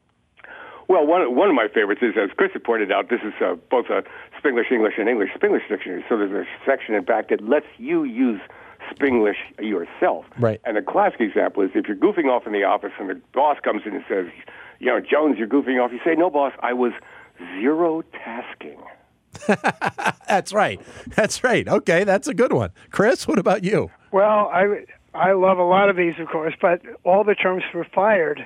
Well, 0.88 1.08
one 1.08 1.36
one 1.36 1.50
of 1.50 1.56
my 1.56 1.68
favorites 1.74 2.02
is, 2.04 2.16
as 2.22 2.32
Chris 2.36 2.52
had 2.52 2.66
pointed 2.66 2.92
out, 2.92 3.10
this 3.10 3.22
is 3.24 3.34
uh, 3.42 3.56
both 3.70 3.86
a 3.90 4.04
Spinglish 4.38 4.72
English, 4.72 4.96
and 4.98 5.08
English 5.08 5.30
Spinglish 5.34 5.68
dictionary. 5.70 6.04
So 6.10 6.18
there's 6.18 6.32
a 6.32 6.46
section 6.66 6.96
in 6.96 7.06
back 7.06 7.30
that 7.30 7.42
lets 7.48 7.68
you 7.78 8.04
use 8.04 8.42
Spinglish 8.94 9.38
yourself. 9.60 10.26
Right. 10.38 10.60
And 10.66 10.78
a 10.78 10.82
classic 10.82 11.22
example 11.22 11.64
is 11.64 11.72
if 11.76 11.88
you're 11.88 11.96
goofing 11.96 12.26
off 12.26 12.46
in 12.46 12.52
the 12.52 12.64
office 12.64 12.92
and 13.00 13.10
the 13.10 13.22
boss 13.34 13.58
comes 13.64 13.84
in 13.86 13.94
and 13.94 14.04
says, 14.10 14.26
"You 14.80 14.88
know, 14.88 15.00
Jones, 15.00 15.38
you're 15.38 15.48
goofing 15.48 15.82
off," 15.82 15.94
you 15.94 16.00
say, 16.04 16.14
"No, 16.16 16.30
boss, 16.30 16.52
I 16.60 16.74
was 16.74 16.92
zero 17.62 18.02
tasking." 18.12 18.82
That's 20.28 20.54
right. 20.54 20.80
That's 21.16 21.44
right. 21.44 21.68
Okay, 21.68 22.04
that's 22.04 22.28
a 22.28 22.34
good 22.34 22.54
one. 22.54 22.72
Chris, 22.92 23.28
what 23.28 23.40
about 23.40 23.64
you? 23.64 23.90
Well, 24.12 24.50
I 24.54 24.86
I 25.14 25.34
love 25.34 25.58
a 25.58 25.64
lot 25.64 25.90
of 25.90 25.98
these, 25.98 26.14
of 26.20 26.28
course, 26.30 26.54
but 26.62 26.82
all 27.04 27.24
the 27.24 27.36
terms 27.36 27.64
for 27.72 27.86
fired 27.94 28.46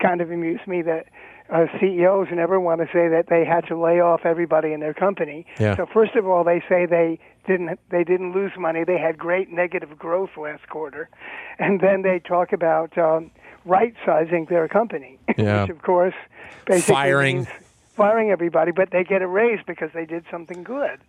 kind 0.00 0.20
of 0.20 0.30
amuse 0.30 0.60
me 0.66 0.82
that 0.82 1.06
uh, 1.52 1.66
CEOs 1.78 2.28
never 2.32 2.58
want 2.58 2.80
to 2.80 2.86
say 2.86 3.08
that 3.08 3.26
they 3.28 3.44
had 3.44 3.66
to 3.68 3.78
lay 3.80 4.00
off 4.00 4.22
everybody 4.24 4.72
in 4.72 4.80
their 4.80 4.94
company. 4.94 5.46
Yeah. 5.60 5.76
So 5.76 5.86
first 5.92 6.14
of 6.16 6.26
all, 6.26 6.42
they 6.42 6.62
say 6.68 6.86
they 6.86 7.18
didn't 7.46 7.78
they 7.90 8.02
didn't 8.04 8.32
lose 8.32 8.52
money. 8.58 8.82
They 8.84 8.98
had 8.98 9.18
great 9.18 9.50
negative 9.50 9.98
growth 9.98 10.30
last 10.36 10.68
quarter, 10.68 11.08
and 11.58 11.80
then 11.80 12.02
they 12.02 12.18
talk 12.18 12.52
about 12.52 12.96
um, 12.98 13.30
right 13.64 13.94
sizing 14.04 14.46
their 14.48 14.68
company, 14.68 15.18
Yeah. 15.36 15.62
which 15.62 15.70
of 15.70 15.82
course 15.82 16.14
basically 16.66 16.94
Firing. 16.94 17.36
means 17.36 17.48
firing 17.96 18.30
everybody, 18.30 18.72
but 18.72 18.90
they 18.90 19.04
get 19.04 19.22
a 19.22 19.26
raise 19.26 19.60
because 19.66 19.90
they 19.94 20.04
did 20.04 20.24
something 20.30 20.62
good. 20.62 21.00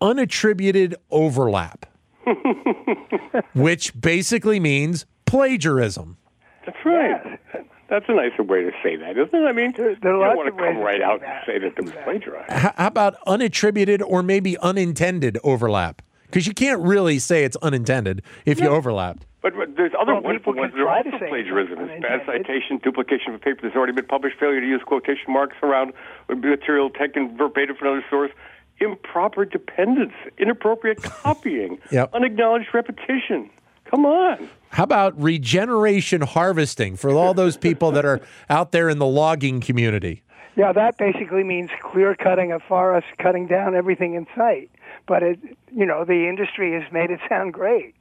Unattributed 0.00 0.94
overlap, 1.10 1.84
which 3.54 3.98
basically 4.00 4.60
means 4.60 5.06
plagiarism. 5.26 6.16
That's 6.66 6.78
right. 6.84 7.38
That's 7.88 8.04
a 8.08 8.14
nicer 8.14 8.44
way 8.44 8.62
to 8.62 8.70
say 8.84 8.94
that, 8.96 9.18
isn't 9.18 9.34
it? 9.34 9.46
I 9.46 9.52
mean, 9.52 9.72
there 9.76 9.86
are 9.86 9.90
you 9.90 9.96
don't 10.00 10.36
want 10.36 10.46
to 10.46 10.52
come 10.52 10.78
right 10.78 11.00
saying 11.00 11.02
out 11.02 11.20
that. 11.20 11.28
and 11.28 11.46
say 11.46 11.58
that 11.58 11.76
it 11.76 11.82
was 11.82 11.92
plagiarized. 12.04 12.52
H- 12.52 12.72
how 12.76 12.86
about 12.86 13.16
unattributed 13.26 14.00
or 14.06 14.22
maybe 14.22 14.56
unintended 14.58 15.38
overlap? 15.42 16.00
Because 16.26 16.46
you 16.46 16.54
can't 16.54 16.80
really 16.82 17.18
say 17.18 17.42
it's 17.42 17.56
unintended 17.56 18.22
if 18.46 18.60
you 18.60 18.68
overlapped. 18.68 19.26
But, 19.42 19.56
but 19.56 19.74
there's 19.76 19.92
other 19.98 20.12
Well, 20.14 20.22
wonderful 20.22 20.52
people 20.52 20.62
ones 20.62 20.74
that 20.74 20.80
are 20.80 20.84
try 20.84 21.02
to 21.02 21.10
also 21.10 21.24
say 21.24 21.28
plagiarism. 21.28 21.80
It's 21.80 22.02
bad 22.02 22.20
citation, 22.26 22.78
duplication 22.78 23.34
of 23.34 23.36
a 23.36 23.38
paper 23.42 23.60
that's 23.62 23.74
already 23.74 23.92
been 23.94 24.06
published, 24.06 24.38
failure 24.38 24.60
to 24.60 24.66
use 24.66 24.82
quotation 24.86 25.32
marks 25.32 25.56
around 25.62 25.92
material 26.28 26.90
taken 26.90 27.36
verbatim 27.36 27.74
from 27.74 27.88
another 27.88 28.06
source, 28.08 28.30
improper 28.80 29.44
dependence, 29.44 30.12
inappropriate 30.38 31.02
copying, 31.02 31.78
Yep. 31.90 32.10
unacknowledged 32.14 32.68
repetition. 32.72 33.50
Come 33.84 34.06
on. 34.06 34.48
How 34.70 34.84
about 34.84 35.20
regeneration 35.20 36.20
harvesting 36.20 36.96
for 36.96 37.10
all 37.10 37.34
those 37.34 37.56
people 37.56 37.90
that 37.92 38.04
are 38.04 38.20
out 38.48 38.70
there 38.72 38.88
in 38.88 38.98
the 38.98 39.06
logging 39.06 39.60
community? 39.60 40.22
Yeah, 40.56 40.72
that 40.72 40.96
basically 40.98 41.42
means 41.42 41.70
clear 41.82 42.14
cutting 42.14 42.52
a 42.52 42.60
forest, 42.60 43.06
cutting 43.18 43.46
down 43.48 43.74
everything 43.74 44.14
in 44.14 44.26
sight. 44.36 44.70
But 45.06 45.22
it, 45.24 45.40
you 45.74 45.86
know, 45.86 46.04
the 46.04 46.28
industry 46.28 46.72
has 46.80 46.90
made 46.92 47.10
it 47.10 47.18
sound 47.28 47.52
great. 47.52 47.94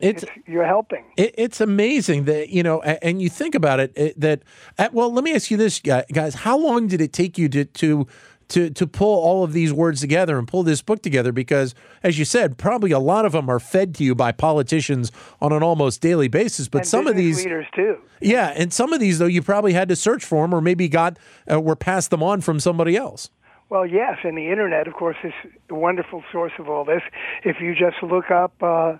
It's 0.00 0.24
You're 0.46 0.66
helping. 0.66 1.04
it, 1.16 1.32
it's 1.38 1.60
amazing 1.60 2.24
that 2.24 2.48
you 2.48 2.62
know, 2.64 2.82
and 2.82 3.22
you 3.22 3.28
think 3.28 3.54
about 3.54 3.78
it, 3.78 3.92
it 3.94 4.18
that. 4.20 4.42
uh, 4.78 4.88
Well, 4.92 5.12
let 5.12 5.22
me 5.22 5.32
ask 5.34 5.48
you 5.50 5.56
this, 5.56 5.78
guys: 5.80 6.34
How 6.34 6.56
long 6.58 6.88
did 6.88 7.00
it 7.00 7.12
take 7.12 7.38
you 7.38 7.48
to 7.50 7.64
to 7.66 8.06
to 8.52 8.70
to 8.70 8.86
pull 8.86 9.22
all 9.22 9.44
of 9.44 9.52
these 9.52 9.72
words 9.72 10.00
together 10.00 10.38
and 10.38 10.48
pull 10.48 10.62
this 10.62 10.80
book 10.82 11.02
together? 11.02 11.32
Because, 11.32 11.74
as 12.02 12.18
you 12.18 12.24
said, 12.24 12.56
probably 12.58 12.90
a 12.90 12.98
lot 12.98 13.24
of 13.26 13.32
them 13.32 13.48
are 13.48 13.60
fed 13.60 13.94
to 13.96 14.04
you 14.04 14.14
by 14.14 14.32
politicians 14.32 15.12
on 15.40 15.52
an 15.52 15.62
almost 15.62 16.00
daily 16.00 16.28
basis. 16.28 16.68
But 16.68 16.78
and 16.82 16.86
some 16.88 17.06
of 17.06 17.16
these, 17.16 17.44
leaders 17.44 17.66
too. 17.74 17.98
yeah, 18.20 18.52
and 18.56 18.72
some 18.72 18.92
of 18.92 19.00
these 19.00 19.18
though, 19.18 19.26
you 19.26 19.42
probably 19.42 19.72
had 19.72 19.88
to 19.88 19.96
search 19.96 20.24
for 20.24 20.42
them, 20.44 20.54
or 20.54 20.60
maybe 20.60 20.88
got 20.88 21.18
uh, 21.50 21.60
were 21.60 21.76
passed 21.76 22.10
them 22.10 22.22
on 22.22 22.40
from 22.40 22.60
somebody 22.60 22.96
else. 22.96 23.30
Well, 23.68 23.86
yes, 23.86 24.18
and 24.22 24.36
the 24.36 24.50
internet, 24.50 24.86
of 24.86 24.92
course, 24.94 25.16
is 25.24 25.32
a 25.70 25.74
wonderful 25.74 26.22
source 26.30 26.52
of 26.58 26.68
all 26.68 26.84
this. 26.84 27.00
If 27.42 27.56
you 27.60 27.74
just 27.74 28.02
look 28.02 28.30
up 28.30 28.52
uh, 28.62 28.96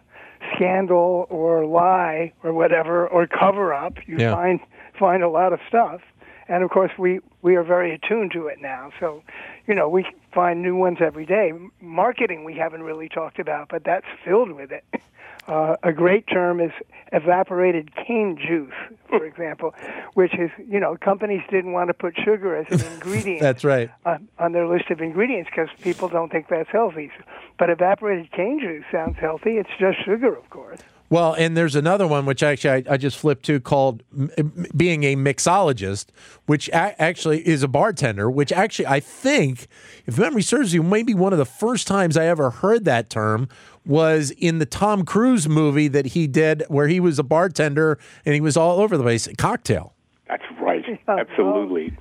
scandal 0.56 1.26
or 1.30 1.66
lie 1.66 2.32
or 2.42 2.52
whatever 2.52 3.06
or 3.06 3.26
cover 3.26 3.74
up, 3.74 3.94
you 4.06 4.16
Yeah. 4.18 4.34
find 4.34 4.60
find 4.98 5.22
a 5.22 5.28
lot 5.28 5.52
of 5.52 5.58
stuff. 5.68 6.00
And 6.48 6.62
of 6.62 6.70
course, 6.70 6.92
we 6.98 7.20
we 7.42 7.56
are 7.56 7.62
very 7.62 7.94
attuned 7.94 8.32
to 8.32 8.46
it 8.46 8.60
now. 8.60 8.90
So, 9.00 9.22
you 9.66 9.74
know, 9.74 9.88
we 9.88 10.06
find 10.32 10.62
new 10.62 10.76
ones 10.76 10.98
every 11.00 11.26
day. 11.26 11.52
Marketing 11.80 12.44
we 12.44 12.54
haven't 12.54 12.82
really 12.82 13.08
talked 13.08 13.38
about, 13.38 13.68
but 13.68 13.84
that's 13.84 14.06
filled 14.24 14.52
with 14.52 14.72
it. 14.72 14.84
Uh, 15.48 15.74
a 15.82 15.92
great 15.92 16.24
term 16.28 16.60
is 16.60 16.70
evaporated 17.12 17.90
cane 17.96 18.38
juice, 18.38 18.72
for 19.08 19.24
example, 19.24 19.74
which 20.14 20.32
is, 20.34 20.50
you 20.68 20.78
know, 20.78 20.96
companies 20.96 21.42
didn't 21.50 21.72
want 21.72 21.88
to 21.88 21.94
put 21.94 22.14
sugar 22.24 22.54
as 22.54 22.66
an 22.70 22.92
ingredient 22.92 23.40
That's 23.40 23.64
right. 23.64 23.90
on, 24.06 24.28
on 24.38 24.52
their 24.52 24.68
list 24.68 24.90
of 24.90 25.00
ingredients 25.00 25.50
because 25.50 25.68
people 25.82 26.08
don't 26.08 26.30
think 26.30 26.46
that's 26.48 26.70
healthy. 26.70 27.10
But 27.58 27.70
evaporated 27.70 28.30
cane 28.30 28.60
juice 28.60 28.84
sounds 28.92 29.18
healthy. 29.18 29.58
It's 29.58 29.70
just 29.80 30.04
sugar, 30.04 30.32
of 30.32 30.48
course. 30.48 30.78
Well, 31.12 31.34
and 31.34 31.54
there's 31.54 31.76
another 31.76 32.06
one 32.06 32.24
which 32.24 32.42
actually 32.42 32.86
I, 32.88 32.94
I 32.94 32.96
just 32.96 33.18
flipped 33.18 33.44
to 33.44 33.60
called 33.60 34.02
m- 34.18 34.30
m- 34.38 34.64
being 34.74 35.04
a 35.04 35.14
mixologist, 35.14 36.06
which 36.46 36.70
a- 36.70 36.98
actually 36.98 37.46
is 37.46 37.62
a 37.62 37.68
bartender. 37.68 38.30
Which 38.30 38.50
actually 38.50 38.86
I 38.86 39.00
think, 39.00 39.66
if 40.06 40.16
memory 40.18 40.40
serves 40.40 40.72
you, 40.72 40.82
maybe 40.82 41.12
one 41.12 41.34
of 41.34 41.38
the 41.38 41.44
first 41.44 41.86
times 41.86 42.16
I 42.16 42.24
ever 42.24 42.48
heard 42.48 42.86
that 42.86 43.10
term 43.10 43.50
was 43.84 44.30
in 44.30 44.58
the 44.58 44.64
Tom 44.64 45.04
Cruise 45.04 45.46
movie 45.46 45.88
that 45.88 46.06
he 46.06 46.26
did, 46.26 46.64
where 46.68 46.88
he 46.88 46.98
was 46.98 47.18
a 47.18 47.22
bartender 47.22 47.98
and 48.24 48.34
he 48.34 48.40
was 48.40 48.56
all 48.56 48.80
over 48.80 48.96
the 48.96 49.02
place. 49.02 49.28
Cocktail. 49.36 49.92
That's 50.30 50.44
right. 50.62 50.82
Absolutely. 51.08 51.94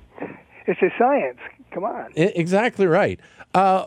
It's 0.66 0.80
a 0.80 0.88
science. 0.98 1.38
Come 1.72 1.84
on. 1.84 2.12
I- 2.16 2.32
exactly 2.34 2.86
right. 2.86 3.18
Uh, 3.54 3.86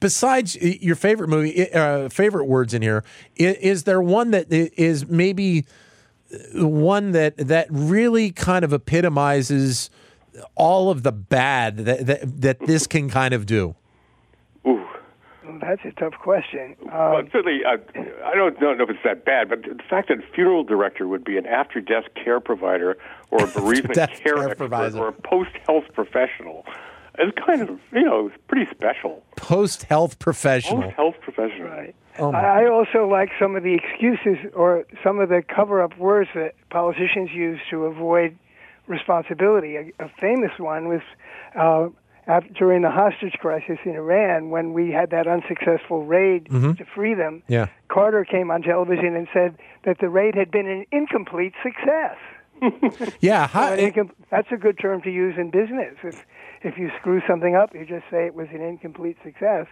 besides 0.00 0.54
your 0.56 0.94
favorite 0.94 1.28
movie, 1.28 1.72
uh, 1.72 2.08
favorite 2.10 2.44
words 2.44 2.74
in 2.74 2.82
here, 2.82 3.04
is, 3.36 3.56
is 3.56 3.84
there 3.84 4.02
one 4.02 4.32
that 4.32 4.46
is 4.52 5.06
maybe 5.08 5.64
one 6.54 7.12
that 7.12 7.34
that 7.38 7.68
really 7.70 8.30
kind 8.30 8.64
of 8.66 8.72
epitomizes 8.74 9.88
all 10.56 10.90
of 10.90 11.04
the 11.04 11.12
bad 11.12 11.78
that 11.78 12.06
that, 12.06 12.40
that 12.42 12.60
this 12.66 12.86
can 12.86 13.08
kind 13.08 13.32
of 13.32 13.46
do? 13.46 13.74
Ooh. 14.66 14.84
That's 15.62 15.80
a 15.86 15.92
tough 15.92 16.12
question. 16.20 16.76
Well, 16.82 17.16
Um, 17.16 17.28
certainly, 17.32 17.64
uh, 17.64 17.78
I 18.26 18.34
don't, 18.34 18.60
don't 18.60 18.76
know 18.76 18.84
if 18.84 18.90
it's 18.90 18.98
that 19.04 19.24
bad, 19.24 19.48
but 19.48 19.62
the 19.62 19.82
fact 19.88 20.08
that 20.08 20.18
a 20.18 20.22
funeral 20.34 20.62
director 20.64 21.08
would 21.08 21.24
be 21.24 21.38
an 21.38 21.46
after-death 21.46 22.04
care 22.14 22.40
provider 22.40 22.98
or 23.30 23.44
a 23.44 23.46
bereavement 23.58 23.94
care, 23.96 24.06
care 24.08 24.38
expert 24.38 24.56
provider. 24.58 24.98
or 24.98 25.08
a 25.08 25.12
post-health 25.12 25.84
professional 25.94 26.64
is 27.20 27.32
kind 27.46 27.62
of, 27.62 27.68
you 27.92 28.02
know, 28.04 28.26
it's 28.28 28.36
pretty 28.48 28.70
special. 28.70 29.22
Post 29.36 29.84
health 29.84 30.18
professional. 30.18 30.82
Post-health 30.82 31.14
professional. 31.20 31.68
right. 31.68 31.94
Oh. 32.18 32.32
I 32.32 32.64
I 32.64 32.68
also 32.68 33.06
like 33.06 33.30
some 33.38 33.54
of 33.56 33.62
the 33.62 33.74
excuses 33.74 34.38
or 34.54 34.84
some 35.04 35.20
of 35.20 35.28
the 35.28 35.42
cover-up 35.42 35.96
words 35.98 36.30
that 36.34 36.54
politicians 36.70 37.30
use 37.32 37.60
to 37.70 37.84
avoid 37.84 38.36
responsibility. 38.88 39.76
A, 39.76 39.92
a 40.00 40.08
famous 40.20 40.52
one 40.58 40.88
was 40.88 41.02
uh, 41.54 41.88
after, 42.26 42.48
during 42.54 42.82
the 42.82 42.90
hostage 42.90 43.34
crisis 43.40 43.78
in 43.84 43.92
Iran 43.92 44.50
when 44.50 44.72
we 44.72 44.90
had 44.90 45.10
that 45.10 45.26
unsuccessful 45.26 46.04
raid 46.06 46.46
to 46.46 46.84
free 46.94 47.14
them. 47.14 47.42
Mm-hmm. 47.44 47.52
Yeah. 47.52 47.66
Carter 47.88 48.24
came 48.24 48.50
on 48.50 48.62
television 48.62 49.14
and 49.14 49.28
said 49.32 49.56
that 49.84 49.98
the 50.00 50.08
raid 50.08 50.34
had 50.34 50.50
been 50.50 50.66
an 50.66 50.86
incomplete 50.92 51.54
success. 51.62 52.16
Yeah. 53.20 53.46
How, 53.46 53.72
An 53.72 53.78
incom- 53.78 54.10
that's 54.30 54.50
a 54.50 54.56
good 54.56 54.78
term 54.80 55.00
to 55.02 55.10
use 55.10 55.36
in 55.38 55.50
business. 55.50 55.94
If 56.02 56.26
if 56.62 56.76
you 56.78 56.90
screw 56.98 57.20
something 57.28 57.54
up, 57.54 57.74
you 57.74 57.84
just 57.86 58.04
say 58.10 58.26
it 58.26 58.34
was 58.34 58.48
an 58.52 58.60
incomplete 58.60 59.16
success. 59.24 59.66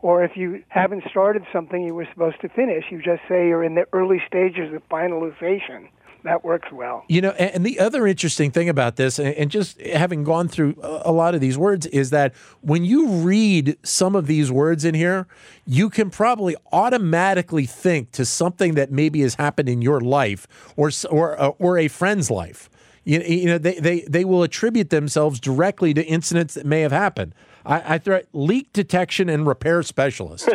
Or 0.00 0.24
if 0.24 0.32
you 0.36 0.62
haven't 0.68 1.04
started 1.10 1.44
something 1.52 1.84
you 1.84 1.94
were 1.94 2.08
supposed 2.12 2.40
to 2.40 2.48
finish, 2.48 2.84
you 2.90 2.98
just 2.98 3.22
say 3.28 3.48
you're 3.48 3.64
in 3.64 3.74
the 3.74 3.86
early 3.92 4.20
stages 4.26 4.74
of 4.74 4.82
finalization. 4.88 5.88
that 6.24 6.44
works 6.44 6.68
well. 6.72 7.04
You 7.08 7.20
know, 7.20 7.30
and 7.30 7.64
the 7.64 7.80
other 7.80 8.06
interesting 8.06 8.50
thing 8.50 8.68
about 8.68 8.96
this, 8.96 9.18
and 9.18 9.50
just 9.50 9.80
having 9.80 10.24
gone 10.24 10.48
through 10.48 10.76
a 10.80 11.12
lot 11.12 11.34
of 11.34 11.40
these 11.40 11.58
words, 11.58 11.86
is 11.86 12.10
that 12.10 12.34
when 12.60 12.84
you 12.84 13.08
read 13.08 13.76
some 13.82 14.14
of 14.14 14.26
these 14.26 14.50
words 14.50 14.84
in 14.84 14.94
here, 14.94 15.26
you 15.66 15.90
can 15.90 16.10
probably 16.10 16.56
automatically 16.72 17.66
think 17.66 18.12
to 18.12 18.24
something 18.24 18.74
that 18.74 18.92
maybe 18.92 19.20
has 19.22 19.34
happened 19.34 19.68
in 19.68 19.82
your 19.82 20.00
life 20.00 20.46
or 20.76 20.90
or 21.10 21.40
uh, 21.40 21.48
or 21.58 21.78
a 21.78 21.88
friend's 21.88 22.30
life. 22.30 22.68
You, 23.04 23.20
you 23.20 23.46
know, 23.46 23.58
they, 23.58 23.74
they, 23.74 24.00
they 24.02 24.24
will 24.24 24.42
attribute 24.42 24.90
themselves 24.90 25.40
directly 25.40 25.92
to 25.94 26.04
incidents 26.04 26.54
that 26.54 26.66
may 26.66 26.82
have 26.82 26.92
happened. 26.92 27.34
I, 27.64 27.94
I 27.94 27.98
threat 27.98 28.26
leak 28.32 28.72
detection 28.72 29.28
and 29.28 29.46
repair 29.46 29.82
specialist. 29.82 30.48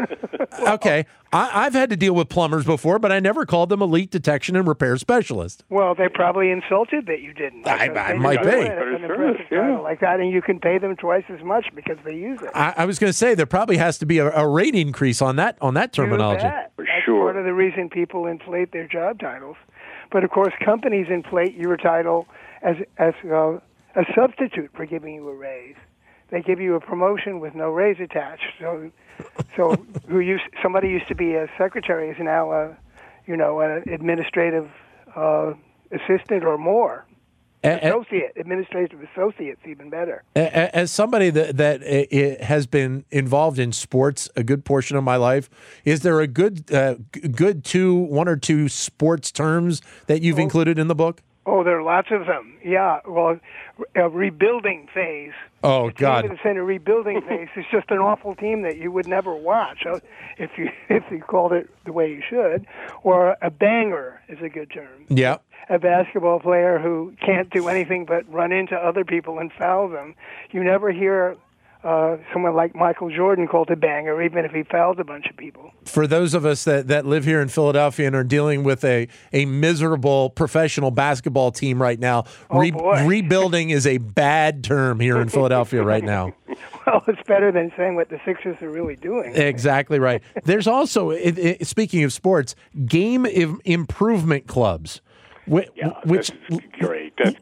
okay, 0.68 1.06
I, 1.32 1.64
have 1.64 1.74
had 1.74 1.90
to 1.90 1.96
deal 1.96 2.14
with 2.14 2.28
plumbers 2.28 2.64
before, 2.64 2.98
but 2.98 3.10
I 3.12 3.20
never 3.20 3.44
called 3.44 3.68
them 3.68 3.80
a 3.80 3.86
leak 3.86 4.10
detection 4.10 4.56
and 4.56 4.66
repair 4.66 4.96
specialist. 4.96 5.64
Well, 5.68 5.94
they 5.94 6.08
probably 6.08 6.50
insulted 6.50 7.06
that 7.06 7.20
you 7.20 7.32
didn't. 7.32 7.66
I, 7.66 7.88
I 7.88 8.12
might 8.14 8.42
be. 8.42 8.50
yeah. 9.50 9.78
like 9.78 10.00
that, 10.00 10.20
and 10.20 10.30
you 10.30 10.42
can 10.42 10.60
pay 10.60 10.78
them 10.78 10.96
twice 10.96 11.24
as 11.28 11.42
much 11.42 11.66
because 11.74 11.98
they 12.04 12.14
use 12.14 12.40
it. 12.42 12.50
I, 12.54 12.74
I 12.78 12.84
was 12.84 12.98
going 12.98 13.10
to 13.10 13.16
say 13.16 13.34
there 13.34 13.46
probably 13.46 13.76
has 13.78 13.98
to 13.98 14.06
be 14.06 14.18
a, 14.18 14.30
a, 14.30 14.46
rate 14.46 14.74
increase 14.74 15.20
on 15.20 15.36
that 15.36 15.56
on 15.60 15.74
that 15.74 15.92
terminology. 15.92 16.42
For 16.76 16.84
That's 16.84 17.04
sure. 17.04 17.32
part 17.32 17.36
of 17.36 17.44
the 17.44 17.54
reason 17.54 17.88
people 17.88 18.26
inflate 18.26 18.72
their 18.72 18.86
job 18.86 19.18
titles. 19.18 19.56
But 20.14 20.24
of 20.24 20.30
course, 20.30 20.54
companies 20.64 21.08
inflate 21.10 21.54
your 21.54 21.76
title 21.76 22.26
as 22.62 22.76
as 22.96 23.12
uh, 23.30 23.58
a 23.94 24.04
substitute 24.14 24.70
for 24.74 24.86
giving 24.86 25.14
you 25.16 25.28
a 25.28 25.34
raise 25.34 25.76
they 26.34 26.42
give 26.42 26.60
you 26.60 26.74
a 26.74 26.80
promotion 26.80 27.38
with 27.38 27.54
no 27.54 27.70
raise 27.70 28.00
attached. 28.00 28.54
So, 28.58 28.90
so 29.56 29.76
who 30.08 30.20
used 30.20 30.44
somebody 30.62 30.88
used 30.88 31.06
to 31.08 31.14
be 31.14 31.34
a 31.34 31.48
secretary 31.56 32.10
is 32.10 32.16
now 32.18 32.52
a, 32.52 32.76
you 33.26 33.36
know, 33.36 33.60
an 33.60 33.84
administrative 33.88 34.68
uh, 35.14 35.52
assistant 35.92 36.44
or 36.44 36.58
more. 36.58 37.06
Associate, 37.64 38.30
administrative 38.36 39.00
associate's 39.14 39.60
even 39.66 39.88
better. 39.88 40.22
As 40.36 40.90
somebody 40.90 41.30
that 41.30 41.56
that 41.56 41.82
has 42.42 42.66
been 42.66 43.04
involved 43.10 43.58
in 43.58 43.72
sports 43.72 44.28
a 44.36 44.44
good 44.44 44.64
portion 44.64 44.96
of 44.96 45.04
my 45.04 45.16
life, 45.16 45.48
is 45.84 46.00
there 46.00 46.20
a 46.20 46.26
good 46.26 46.72
uh, 46.72 46.96
good 47.32 47.64
two 47.64 47.94
one 47.94 48.28
or 48.28 48.36
two 48.36 48.68
sports 48.68 49.32
terms 49.32 49.80
that 50.06 50.20
you've 50.20 50.38
oh. 50.38 50.42
included 50.42 50.78
in 50.78 50.88
the 50.88 50.94
book? 50.94 51.22
Oh, 51.46 51.62
there 51.62 51.78
are 51.78 51.82
lots 51.82 52.08
of 52.10 52.26
them. 52.26 52.56
Yeah, 52.64 53.00
well, 53.06 53.38
a 53.94 54.08
rebuilding 54.08 54.88
phase. 54.94 55.32
Oh 55.62 55.88
a 55.88 55.92
God! 55.92 56.24
That's 56.28 56.40
in 56.44 56.56
a 56.56 56.64
rebuilding 56.64 57.20
phase 57.28 57.48
is 57.56 57.64
just 57.70 57.90
an 57.90 57.98
awful 57.98 58.34
team 58.34 58.62
that 58.62 58.78
you 58.78 58.90
would 58.90 59.06
never 59.06 59.34
watch 59.34 59.84
uh, 59.86 60.00
if 60.38 60.52
you 60.56 60.70
if 60.88 61.04
you 61.10 61.20
called 61.20 61.52
it 61.52 61.68
the 61.84 61.92
way 61.92 62.10
you 62.10 62.22
should. 62.28 62.66
Or 63.02 63.36
a 63.42 63.50
banger 63.50 64.20
is 64.28 64.38
a 64.42 64.48
good 64.48 64.70
term. 64.70 65.04
Yeah. 65.08 65.38
A 65.70 65.78
basketball 65.78 66.40
player 66.40 66.78
who 66.78 67.14
can't 67.24 67.48
do 67.50 67.68
anything 67.68 68.04
but 68.04 68.30
run 68.30 68.52
into 68.52 68.76
other 68.76 69.04
people 69.04 69.38
and 69.38 69.50
foul 69.58 69.88
them. 69.88 70.14
You 70.50 70.62
never 70.62 70.92
hear 70.92 71.36
uh, 71.84 72.16
someone 72.32 72.54
like 72.54 72.74
Michael 72.74 73.10
Jordan 73.10 73.46
called 73.46 73.70
a 73.70 73.76
banger, 73.76 74.22
even 74.22 74.44
if 74.44 74.52
he 74.52 74.62
fouled 74.62 74.98
a 74.98 75.04
bunch 75.04 75.26
of 75.28 75.36
people. 75.36 75.70
For 75.84 76.06
those 76.06 76.32
of 76.32 76.46
us 76.46 76.64
that, 76.64 76.88
that 76.88 77.04
live 77.04 77.24
here 77.24 77.42
in 77.42 77.48
Philadelphia 77.48 78.06
and 78.06 78.16
are 78.16 78.24
dealing 78.24 78.64
with 78.64 78.84
a, 78.84 79.06
a 79.32 79.44
miserable 79.44 80.30
professional 80.30 80.90
basketball 80.90 81.52
team 81.52 81.80
right 81.80 81.98
now, 81.98 82.24
oh, 82.50 82.58
re- 82.58 82.72
rebuilding 83.04 83.70
is 83.70 83.86
a 83.86 83.98
bad 83.98 84.64
term 84.64 84.98
here 84.98 85.20
in 85.20 85.28
Philadelphia 85.28 85.82
right 85.82 86.04
now. 86.04 86.34
well, 86.86 87.04
it's 87.06 87.22
better 87.28 87.52
than 87.52 87.70
saying 87.76 87.96
what 87.96 88.08
the 88.08 88.18
Sixers 88.24 88.56
are 88.62 88.70
really 88.70 88.96
doing. 88.96 89.34
Exactly 89.34 89.98
right. 89.98 90.22
There's 90.44 90.66
also, 90.66 91.10
it, 91.10 91.38
it, 91.38 91.66
speaking 91.66 92.02
of 92.04 92.12
sports, 92.12 92.54
game 92.86 93.26
improvement 93.26 94.46
clubs. 94.46 95.02
Which, 95.46 95.68
yeah, 95.76 95.90
which 96.04 96.30
great. 96.78 97.12
That's, 97.18 97.36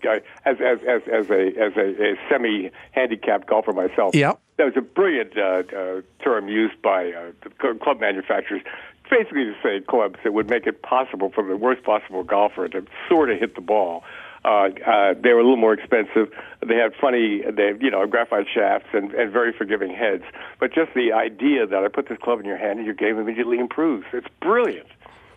as 0.44 0.56
as 0.60 0.78
as 0.88 1.02
as 1.06 1.30
a 1.30 1.48
as 1.60 1.72
a, 1.76 2.12
a 2.12 2.14
semi-handicapped 2.28 3.46
golfer 3.46 3.72
myself. 3.72 4.14
Yeah, 4.14 4.32
that 4.56 4.64
was 4.64 4.74
a 4.76 4.80
brilliant 4.80 5.36
uh, 5.36 5.62
uh, 5.76 6.00
term 6.22 6.48
used 6.48 6.80
by 6.82 7.12
uh, 7.12 7.32
the 7.42 7.78
club 7.78 8.00
manufacturers, 8.00 8.62
basically 9.08 9.44
to 9.44 9.54
say 9.62 9.80
clubs 9.80 10.16
that 10.24 10.32
would 10.32 10.50
make 10.50 10.66
it 10.66 10.82
possible 10.82 11.30
for 11.32 11.46
the 11.46 11.56
worst 11.56 11.84
possible 11.84 12.24
golfer 12.24 12.68
to 12.68 12.84
sort 13.08 13.30
of 13.30 13.38
hit 13.38 13.54
the 13.54 13.60
ball. 13.60 14.02
Uh, 14.44 14.70
uh, 14.84 15.14
they 15.22 15.32
were 15.32 15.38
a 15.38 15.44
little 15.44 15.56
more 15.56 15.72
expensive. 15.72 16.32
They 16.66 16.74
had 16.74 16.92
funny, 17.00 17.42
they 17.48 17.74
you 17.80 17.92
know, 17.92 18.04
graphite 18.08 18.46
shafts 18.52 18.88
and, 18.92 19.12
and 19.12 19.32
very 19.32 19.52
forgiving 19.52 19.94
heads. 19.94 20.24
But 20.58 20.74
just 20.74 20.92
the 20.94 21.12
idea 21.12 21.64
that 21.66 21.84
I 21.84 21.86
put 21.86 22.08
this 22.08 22.18
club 22.18 22.40
in 22.40 22.46
your 22.46 22.56
hand 22.56 22.78
and 22.78 22.86
your 22.86 22.96
game 22.96 23.18
immediately 23.18 23.58
improves. 23.58 24.06
It's 24.12 24.26
brilliant. 24.40 24.88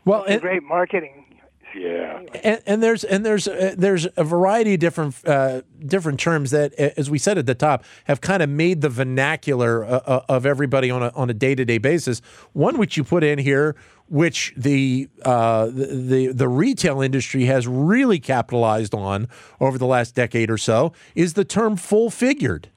Well, 0.05 0.23
it's 0.23 0.41
great 0.41 0.63
marketing 0.63 1.24
yeah. 1.75 2.21
And, 2.43 2.61
and, 2.65 2.83
there's 2.83 3.03
and 3.03 3.25
there's 3.25 3.47
uh, 3.47 3.75
there's 3.77 4.07
a 4.15 4.23
variety 4.23 4.75
of 4.75 4.79
different 4.79 5.15
uh, 5.27 5.61
different 5.85 6.19
terms 6.19 6.51
that, 6.51 6.73
as 6.73 7.09
we 7.09 7.17
said 7.17 7.37
at 7.37 7.45
the 7.45 7.55
top, 7.55 7.83
have 8.05 8.21
kind 8.21 8.41
of 8.41 8.49
made 8.49 8.81
the 8.81 8.89
vernacular 8.89 9.83
uh, 9.83 10.01
uh 10.05 10.21
of 10.29 10.45
everybody 10.45 10.89
on 10.89 11.03
a 11.03 11.09
on 11.15 11.29
a 11.29 11.33
day 11.33 11.55
to 11.55 11.65
day 11.65 11.77
basis. 11.77 12.21
One 12.53 12.77
which 12.77 12.97
you 12.97 13.03
put 13.03 13.23
in 13.23 13.39
here, 13.39 13.75
which 14.07 14.53
the, 14.55 15.09
uh, 15.23 15.65
the 15.65 15.85
the 15.85 16.27
the 16.27 16.47
retail 16.47 17.01
industry 17.01 17.45
has 17.45 17.67
really 17.67 18.19
capitalized 18.19 18.93
on 18.93 19.27
over 19.59 19.77
the 19.77 19.87
last 19.87 20.15
decade 20.15 20.49
or 20.49 20.57
so, 20.57 20.93
is 21.13 21.33
the 21.33 21.45
term 21.45 21.75
full 21.75 22.09
figured. 22.09 22.69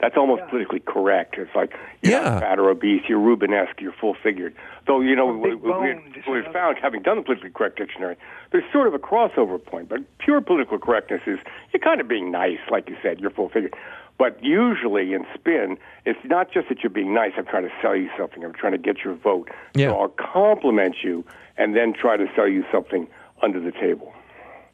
Yeah. 0.00 0.08
That's 0.08 0.16
almost 0.16 0.42
yeah. 0.44 0.50
politically 0.50 0.80
correct. 0.80 1.36
It's 1.38 1.54
like 1.54 1.72
you're 2.02 2.12
yeah. 2.12 2.40
fat 2.40 2.58
or 2.58 2.70
obese, 2.70 3.02
you're 3.08 3.18
Rubenesque, 3.18 3.80
you're 3.80 3.94
full 4.00 4.16
figured. 4.22 4.54
Though 4.86 5.00
you 5.00 5.16
know 5.16 5.26
we, 5.26 5.54
we, 5.54 5.70
we, 5.70 5.94
we 6.30 6.42
found, 6.52 6.78
having 6.80 7.02
done 7.02 7.16
the 7.16 7.22
politically 7.22 7.50
correct 7.50 7.78
dictionary, 7.78 8.16
there's 8.52 8.64
sort 8.72 8.86
of 8.86 8.94
a 8.94 8.98
crossover 8.98 9.62
point. 9.62 9.88
But 9.88 10.00
pure 10.18 10.40
political 10.40 10.78
correctness 10.78 11.22
is 11.26 11.38
you're 11.72 11.80
kind 11.80 12.00
of 12.00 12.08
being 12.08 12.30
nice, 12.30 12.58
like 12.70 12.88
you 12.88 12.96
said, 13.02 13.20
you're 13.20 13.30
full 13.30 13.48
figured. 13.48 13.74
But 14.18 14.42
usually 14.42 15.14
in 15.14 15.24
spin, 15.32 15.78
it's 16.04 16.18
not 16.24 16.50
just 16.52 16.68
that 16.68 16.82
you're 16.82 16.90
being 16.90 17.14
nice. 17.14 17.32
I'm 17.36 17.46
trying 17.46 17.62
to 17.62 17.72
sell 17.80 17.94
you 17.94 18.10
something. 18.18 18.44
I'm 18.44 18.52
trying 18.52 18.72
to 18.72 18.78
get 18.78 19.04
your 19.04 19.14
vote. 19.14 19.48
Yeah. 19.74 19.90
So 19.90 20.00
I'll 20.00 20.08
compliment 20.08 20.96
you 21.04 21.24
and 21.56 21.76
then 21.76 21.92
try 21.92 22.16
to 22.16 22.26
sell 22.34 22.48
you 22.48 22.64
something 22.72 23.06
under 23.42 23.60
the 23.60 23.70
table. 23.70 24.12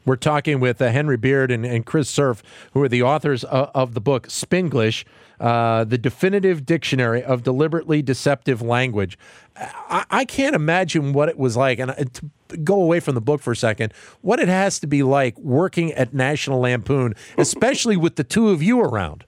We're 0.04 0.16
talking 0.16 0.60
with 0.60 0.82
uh, 0.82 0.90
Henry 0.90 1.16
Beard 1.16 1.50
and, 1.50 1.64
and, 1.64 1.86
Chris 1.86 2.08
Cerf, 2.10 2.42
who 2.72 2.82
are 2.82 2.88
the 2.88 3.02
authors 3.02 3.44
of, 3.44 3.70
of 3.74 3.94
the 3.94 4.00
book 4.00 4.28
Spinglish, 4.28 5.04
uh, 5.40 5.84
the 5.84 5.98
definitive 5.98 6.66
dictionary 6.66 7.22
of 7.22 7.42
deliberately 7.42 8.02
deceptive 8.02 8.60
language. 8.60 9.18
I, 9.56 10.04
I, 10.10 10.24
can't 10.24 10.54
imagine 10.54 11.12
what 11.12 11.28
it 11.28 11.38
was 11.38 11.56
like, 11.56 11.78
and 11.78 11.90
uh, 11.90 11.94
to 11.94 12.30
go 12.58 12.80
away 12.80 13.00
from 13.00 13.14
the 13.14 13.20
book 13.20 13.40
for 13.40 13.52
a 13.52 13.56
second, 13.56 13.92
what 14.20 14.40
it 14.40 14.48
has 14.48 14.78
to 14.80 14.86
be 14.86 15.02
like 15.02 15.38
working 15.38 15.92
at 15.92 16.12
National 16.12 16.60
Lampoon, 16.60 17.14
especially 17.38 17.96
with 17.96 18.16
the 18.16 18.24
two 18.24 18.50
of 18.50 18.62
you 18.62 18.80
around. 18.80 19.24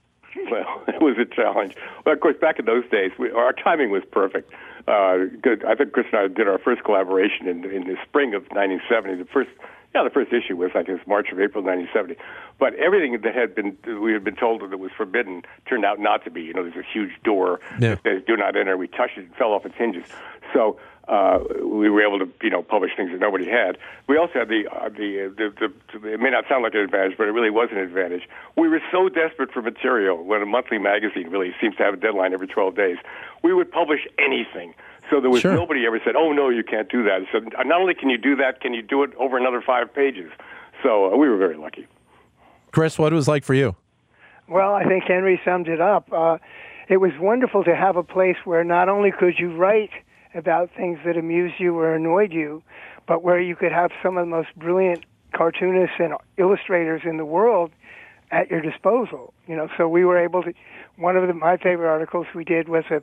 Well, 0.51 0.83
it 0.87 1.01
was 1.01 1.17
a 1.17 1.25
challenge. 1.25 1.75
Well, 2.05 2.13
of 2.13 2.21
course, 2.21 2.35
back 2.39 2.59
in 2.59 2.65
those 2.65 2.87
days, 2.89 3.11
we, 3.17 3.31
our 3.31 3.53
timing 3.53 3.89
was 3.89 4.03
perfect. 4.11 4.51
Uh, 4.87 5.25
good. 5.41 5.65
I 5.65 5.75
think 5.75 5.91
Chris 5.91 6.05
and 6.13 6.21
I 6.21 6.27
did 6.27 6.47
our 6.47 6.59
first 6.59 6.83
collaboration 6.83 7.47
in, 7.47 7.65
in 7.65 7.87
the 7.87 7.97
spring 8.07 8.33
of 8.33 8.43
1970. 8.43 9.21
The 9.21 9.29
first 9.29 9.49
yeah, 9.97 10.03
the 10.03 10.13
first 10.13 10.31
issue 10.31 10.55
was 10.55 10.69
it 10.75 10.87
was 10.87 10.99
March 11.07 11.31
of 11.31 11.39
April 11.39 11.63
1970, 11.63 12.21
but 12.59 12.75
everything 12.75 13.19
that 13.19 13.33
had 13.33 13.55
been 13.55 13.77
we 13.99 14.13
had 14.13 14.23
been 14.23 14.35
told 14.35 14.61
that 14.61 14.71
it 14.71 14.79
was 14.79 14.91
forbidden 14.95 15.41
turned 15.67 15.85
out 15.85 15.99
not 15.99 16.23
to 16.25 16.29
be. 16.29 16.41
You 16.43 16.53
know, 16.53 16.61
there's 16.61 16.75
a 16.75 16.87
huge 16.93 17.11
door 17.23 17.59
yeah. 17.79 17.95
that 17.95 18.03
says 18.03 18.21
"Do 18.27 18.37
not 18.37 18.55
enter." 18.55 18.77
We 18.77 18.87
touched 18.87 19.17
it, 19.17 19.25
it 19.25 19.35
fell 19.37 19.53
off 19.53 19.65
its 19.65 19.75
hinges. 19.75 20.05
So 20.53 20.77
uh, 21.07 21.39
we 21.63 21.89
were 21.89 22.05
able 22.05 22.19
to, 22.19 22.31
you 22.43 22.49
know, 22.49 22.61
publish 22.61 22.91
things 22.95 23.11
that 23.11 23.19
nobody 23.19 23.49
had. 23.49 23.77
We 24.07 24.17
also 24.17 24.39
had 24.39 24.49
the, 24.49 24.67
uh, 24.69 24.89
the, 24.89 25.33
the, 25.35 25.73
the, 25.99 26.13
it 26.13 26.19
may 26.19 26.29
not 26.29 26.45
sound 26.49 26.63
like 26.63 26.73
an 26.73 26.81
advantage, 26.81 27.17
but 27.17 27.27
it 27.27 27.31
really 27.31 27.49
was 27.49 27.69
an 27.71 27.77
advantage. 27.77 28.27
We 28.57 28.67
were 28.67 28.81
so 28.91 29.09
desperate 29.09 29.51
for 29.51 29.61
material 29.61 30.21
when 30.23 30.41
a 30.41 30.45
monthly 30.45 30.77
magazine 30.77 31.29
really 31.29 31.55
seems 31.61 31.75
to 31.77 31.83
have 31.83 31.93
a 31.93 31.97
deadline 31.97 32.33
every 32.33 32.47
12 32.47 32.75
days. 32.75 32.97
We 33.41 33.53
would 33.53 33.71
publish 33.71 34.01
anything. 34.19 34.73
So 35.09 35.21
there 35.21 35.29
was 35.29 35.41
sure. 35.41 35.53
nobody 35.53 35.85
ever 35.85 35.99
said, 36.03 36.15
"Oh 36.15 36.31
no, 36.33 36.49
you 36.49 36.63
can't 36.63 36.89
do 36.89 37.03
that." 37.03 37.21
So 37.31 37.39
not 37.39 37.79
only 37.79 37.93
can 37.93 38.09
you 38.09 38.17
do 38.17 38.35
that, 38.37 38.61
can 38.61 38.73
you 38.73 38.81
do 38.81 39.03
it 39.03 39.11
over 39.15 39.37
another 39.37 39.61
five 39.61 39.93
pages? 39.93 40.31
So 40.83 41.13
uh, 41.13 41.17
we 41.17 41.29
were 41.29 41.37
very 41.37 41.57
lucky. 41.57 41.87
Chris, 42.71 42.99
what 42.99 43.13
it 43.13 43.15
was 43.15 43.27
like 43.27 43.43
for 43.43 43.53
you? 43.53 43.75
Well, 44.47 44.73
I 44.73 44.83
think 44.83 45.05
Henry 45.05 45.41
summed 45.43 45.67
it 45.67 45.81
up. 45.81 46.11
Uh, 46.11 46.37
it 46.89 46.97
was 46.97 47.11
wonderful 47.19 47.63
to 47.63 47.75
have 47.75 47.97
a 47.97 48.03
place 48.03 48.37
where 48.45 48.63
not 48.63 48.87
only 48.87 49.11
could 49.11 49.35
you 49.39 49.55
write 49.55 49.91
about 50.33 50.69
things 50.75 50.99
that 51.05 51.17
amused 51.17 51.55
you 51.59 51.77
or 51.77 51.95
annoyed 51.95 52.31
you, 52.31 52.63
but 53.07 53.23
where 53.23 53.41
you 53.41 53.55
could 53.55 53.71
have 53.71 53.91
some 54.03 54.17
of 54.17 54.25
the 54.25 54.29
most 54.29 54.49
brilliant 54.55 55.03
cartoonists 55.33 55.95
and 55.99 56.13
illustrators 56.37 57.01
in 57.03 57.17
the 57.17 57.25
world 57.25 57.71
at 58.31 58.49
your 58.49 58.61
disposal. 58.61 59.33
You 59.47 59.55
know, 59.55 59.67
so 59.77 59.87
we 59.87 60.05
were 60.05 60.17
able 60.17 60.43
to. 60.43 60.53
One 60.97 61.15
of 61.15 61.27
the, 61.27 61.33
my 61.33 61.57
favorite 61.57 61.89
articles 61.89 62.25
we 62.33 62.43
did 62.43 62.69
was 62.69 62.85
a 62.89 63.01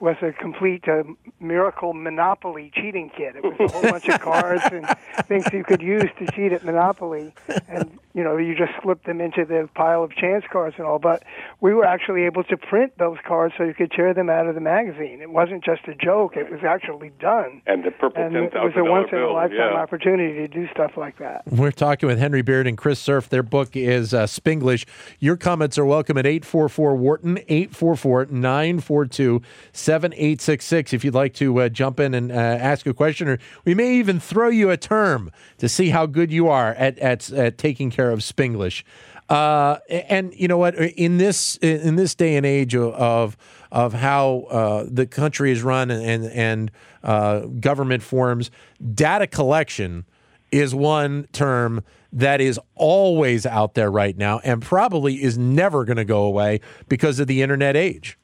was 0.00 0.16
a 0.22 0.32
complete 0.32 0.86
uh, 0.88 1.02
miracle 1.40 1.92
Monopoly 1.94 2.70
cheating 2.74 3.10
kit. 3.16 3.36
It 3.36 3.42
was 3.44 3.54
a 3.58 3.72
whole 3.72 3.82
bunch 3.82 4.08
of 4.08 4.20
cards 4.20 4.62
and 4.72 4.86
things 5.26 5.44
you 5.52 5.64
could 5.64 5.82
use 5.82 6.10
to 6.18 6.26
cheat 6.32 6.52
at 6.52 6.64
Monopoly, 6.64 7.32
and 7.68 7.98
you 8.14 8.22
know 8.22 8.36
you 8.36 8.54
just 8.54 8.72
slipped 8.82 9.06
them 9.06 9.20
into 9.20 9.44
the 9.44 9.68
pile 9.74 10.02
of 10.02 10.12
chance 10.14 10.44
cards 10.50 10.76
and 10.78 10.86
all. 10.86 10.98
But 10.98 11.22
we 11.60 11.72
were 11.74 11.84
actually 11.84 12.24
able 12.24 12.44
to 12.44 12.56
print 12.56 12.92
those 12.98 13.18
cards 13.26 13.54
so 13.56 13.64
you 13.64 13.74
could 13.74 13.90
tear 13.90 14.12
them 14.14 14.28
out 14.30 14.46
of 14.46 14.54
the 14.54 14.60
magazine. 14.60 15.20
It 15.22 15.30
wasn't 15.30 15.64
just 15.64 15.86
a 15.88 15.94
joke; 15.94 16.36
it 16.36 16.50
was 16.50 16.60
actually 16.62 17.10
done. 17.20 17.62
And 17.66 17.84
the 17.84 17.90
purple 17.90 18.22
And 18.22 18.32
ten 18.34 18.42
it 18.44 18.52
was 18.52 18.52
thousand 18.52 18.70
a 18.72 18.84
dollar 18.84 18.90
once 18.90 19.08
in 19.12 19.18
a 19.18 19.20
bill. 19.22 19.34
lifetime 19.34 19.58
Yeah. 19.58 19.80
opportunity 19.80 20.34
to 20.34 20.48
do 20.48 20.68
stuff 20.68 20.96
like 20.96 21.18
that. 21.18 21.42
We're 21.50 21.70
talking 21.72 22.06
with 22.08 22.18
Henry 22.18 22.42
Beard 22.42 22.66
and 22.66 22.76
Chris 22.76 22.98
Cerf. 23.00 23.28
Their 23.28 23.42
book 23.42 23.76
is 23.76 24.12
uh, 24.14 24.24
Spinglish. 24.26 24.84
Your 25.20 25.36
comments 25.36 25.78
are 25.78 25.84
welcome 25.86 26.16
at 26.18 26.26
844 26.26 26.94
Wharton, 26.96 27.38
844 27.48 28.26
942 28.30 29.42
7866. 29.72 30.92
If 30.92 31.04
you'd 31.04 31.14
like 31.14 31.34
to 31.34 31.60
uh, 31.60 31.68
jump 31.68 32.00
in 32.00 32.14
and 32.14 32.30
uh, 32.30 32.34
ask 32.34 32.86
a 32.86 32.94
question, 32.94 33.28
or 33.28 33.38
we 33.64 33.74
may 33.74 33.94
even 33.96 34.20
throw 34.20 34.48
you 34.48 34.70
a 34.70 34.76
term 34.76 35.30
to 35.58 35.68
see 35.68 35.90
how 35.90 36.06
good 36.06 36.32
you 36.32 36.48
are 36.48 36.74
at, 36.74 36.98
at, 36.98 37.30
at 37.32 37.58
taking 37.58 37.90
care 37.90 38.10
of 38.10 38.20
Spinglish. 38.20 38.82
Uh, 39.28 39.78
and 39.90 40.32
you 40.34 40.46
know 40.46 40.58
what? 40.58 40.74
In 40.76 41.18
this 41.18 41.56
in 41.56 41.96
this 41.96 42.14
day 42.14 42.36
and 42.36 42.46
age 42.46 42.76
of 42.76 43.36
of, 43.72 43.92
how 43.92 44.46
uh, 44.50 44.86
the 44.88 45.06
country 45.06 45.50
is 45.50 45.62
run 45.62 45.90
and 45.90 46.26
and 46.26 46.70
uh, 47.02 47.40
government 47.40 48.02
forms, 48.02 48.50
data 48.94 49.26
collection 49.26 50.04
is 50.52 50.74
one 50.74 51.26
term 51.32 51.82
that 52.12 52.40
is 52.40 52.58
always 52.76 53.44
out 53.44 53.74
there 53.74 53.90
right 53.90 54.16
now 54.16 54.38
and 54.44 54.62
probably 54.62 55.22
is 55.22 55.36
never 55.36 55.84
going 55.84 55.96
to 55.96 56.04
go 56.04 56.22
away 56.22 56.60
because 56.88 57.18
of 57.18 57.26
the 57.26 57.42
internet 57.42 57.76
age. 57.76 58.16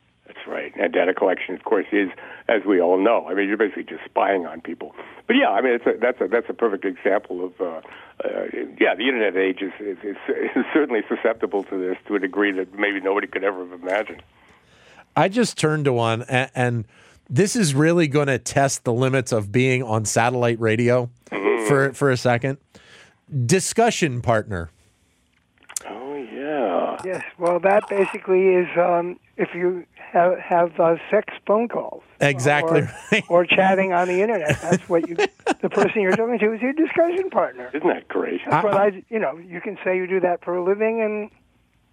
That's 0.93 1.07
right. 1.07 1.09
And 1.09 1.09
data 1.09 1.15
collection, 1.15 1.55
of 1.55 1.65
course, 1.65 1.87
is, 1.93 2.09
as 2.49 2.65
we 2.67 2.81
all 2.81 2.99
know, 2.99 3.27
I 3.29 3.35
mean, 3.35 3.49
you're 3.49 3.57
basically 3.57 3.85
just 3.85 4.05
spying 4.05 4.47
on 4.47 4.61
people. 4.61 4.95
But 5.27 5.37
yeah, 5.37 5.51
I 5.51 5.61
mean, 5.61 5.75
it's 5.75 5.87
a, 5.87 5.95
that's 6.01 6.21
a 6.21 6.29
that's 6.29 6.49
a 6.49 6.55
perfect 6.55 6.85
example 6.85 7.45
of, 7.45 7.61
uh, 7.61 7.81
uh, 8.25 8.45
yeah, 8.81 8.95
the 8.95 9.09
internet 9.09 9.37
age 9.37 9.63
is, 9.63 9.73
is, 9.81 9.99
is, 10.05 10.17
is 10.29 10.65
certainly 10.73 11.03
susceptible 11.09 11.65
to 11.65 11.79
this 11.79 11.97
to 12.09 12.15
a 12.17 12.19
degree 12.19 12.53
that 12.53 12.75
maybe 12.75 13.01
nobody 13.01 13.27
could 13.27 13.45
ever 13.45 13.67
have 13.67 13.83
imagined. 13.83 14.23
I 15.17 15.29
just 15.29 15.59
turned 15.59 15.85
to 15.85 15.93
one, 15.93 16.23
and, 16.23 16.51
and 16.55 16.85
this 17.29 17.57
is 17.57 17.75
really 17.75 18.09
going 18.09 18.29
to 18.29 18.39
test 18.39 18.85
the 18.85 18.93
limits 18.93 19.33
of 19.33 19.53
being 19.53 19.83
on 19.83 20.05
satellite 20.05 20.61
radio 20.61 21.11
for 21.67 21.93
for 21.93 22.11
a 22.11 22.17
second. 22.17 22.59
Discussion 23.47 24.21
partner. 24.21 24.71
Yeah. 27.05 27.13
Yes, 27.13 27.25
well, 27.39 27.61
that 27.61 27.89
basically 27.89 28.49
is 28.49 28.69
um, 28.77 29.19
if 29.37 29.55
you 29.55 29.85
have, 29.97 30.39
have 30.39 30.79
uh, 30.79 30.97
sex 31.11 31.35
phone 31.47 31.69
calls. 31.69 32.03
Exactly 32.21 32.81
Or, 32.81 32.95
right. 33.11 33.25
or 33.29 33.45
chatting 33.47 33.93
on 33.93 34.09
the 34.09 34.23
internet. 34.23 34.61
That's 34.61 34.89
what 34.89 35.09
you, 35.09 35.17
the 35.17 35.69
person 35.71 36.03
you're 36.03 36.17
talking 36.17 36.39
to 36.39 36.53
is 36.53 36.61
your 36.61 36.73
discussion 36.73 37.31
partner. 37.31 37.71
Isn't 37.75 37.89
that 37.89 38.09
great? 38.09 38.41
That's 38.49 38.65
what 38.65 38.75
I, 38.75 39.05
you 39.09 39.19
know, 39.19 39.39
you 39.39 39.61
can 39.61 39.79
say 39.85 39.97
you 39.97 40.07
do 40.07 40.21
that 40.21 40.45
for 40.45 40.57
a 40.57 40.65
living 40.65 41.01
and, 41.01 41.31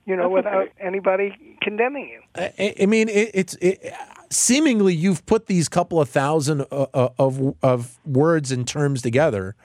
you 0.06 0.16
know, 0.16 0.30
without 0.30 0.64
okay. 0.64 0.72
anybody 0.80 1.58
condemning 1.62 2.10
you. 2.10 2.22
I, 2.36 2.76
I 2.82 2.86
mean, 2.88 3.10
it, 3.10 3.32
it's 3.34 3.54
it, 3.62 3.94
seemingly 4.32 4.96
you've 4.96 5.24
put 5.26 5.46
these 5.46 5.70
couple 5.70 6.02
of 6.02 6.10
thousand 6.10 6.66
uh, 6.72 6.88
uh, 6.94 7.10
of 7.20 7.56
of 7.62 8.00
words 8.06 8.52
and 8.52 8.68
terms 8.68 9.04
together, 9.04 9.56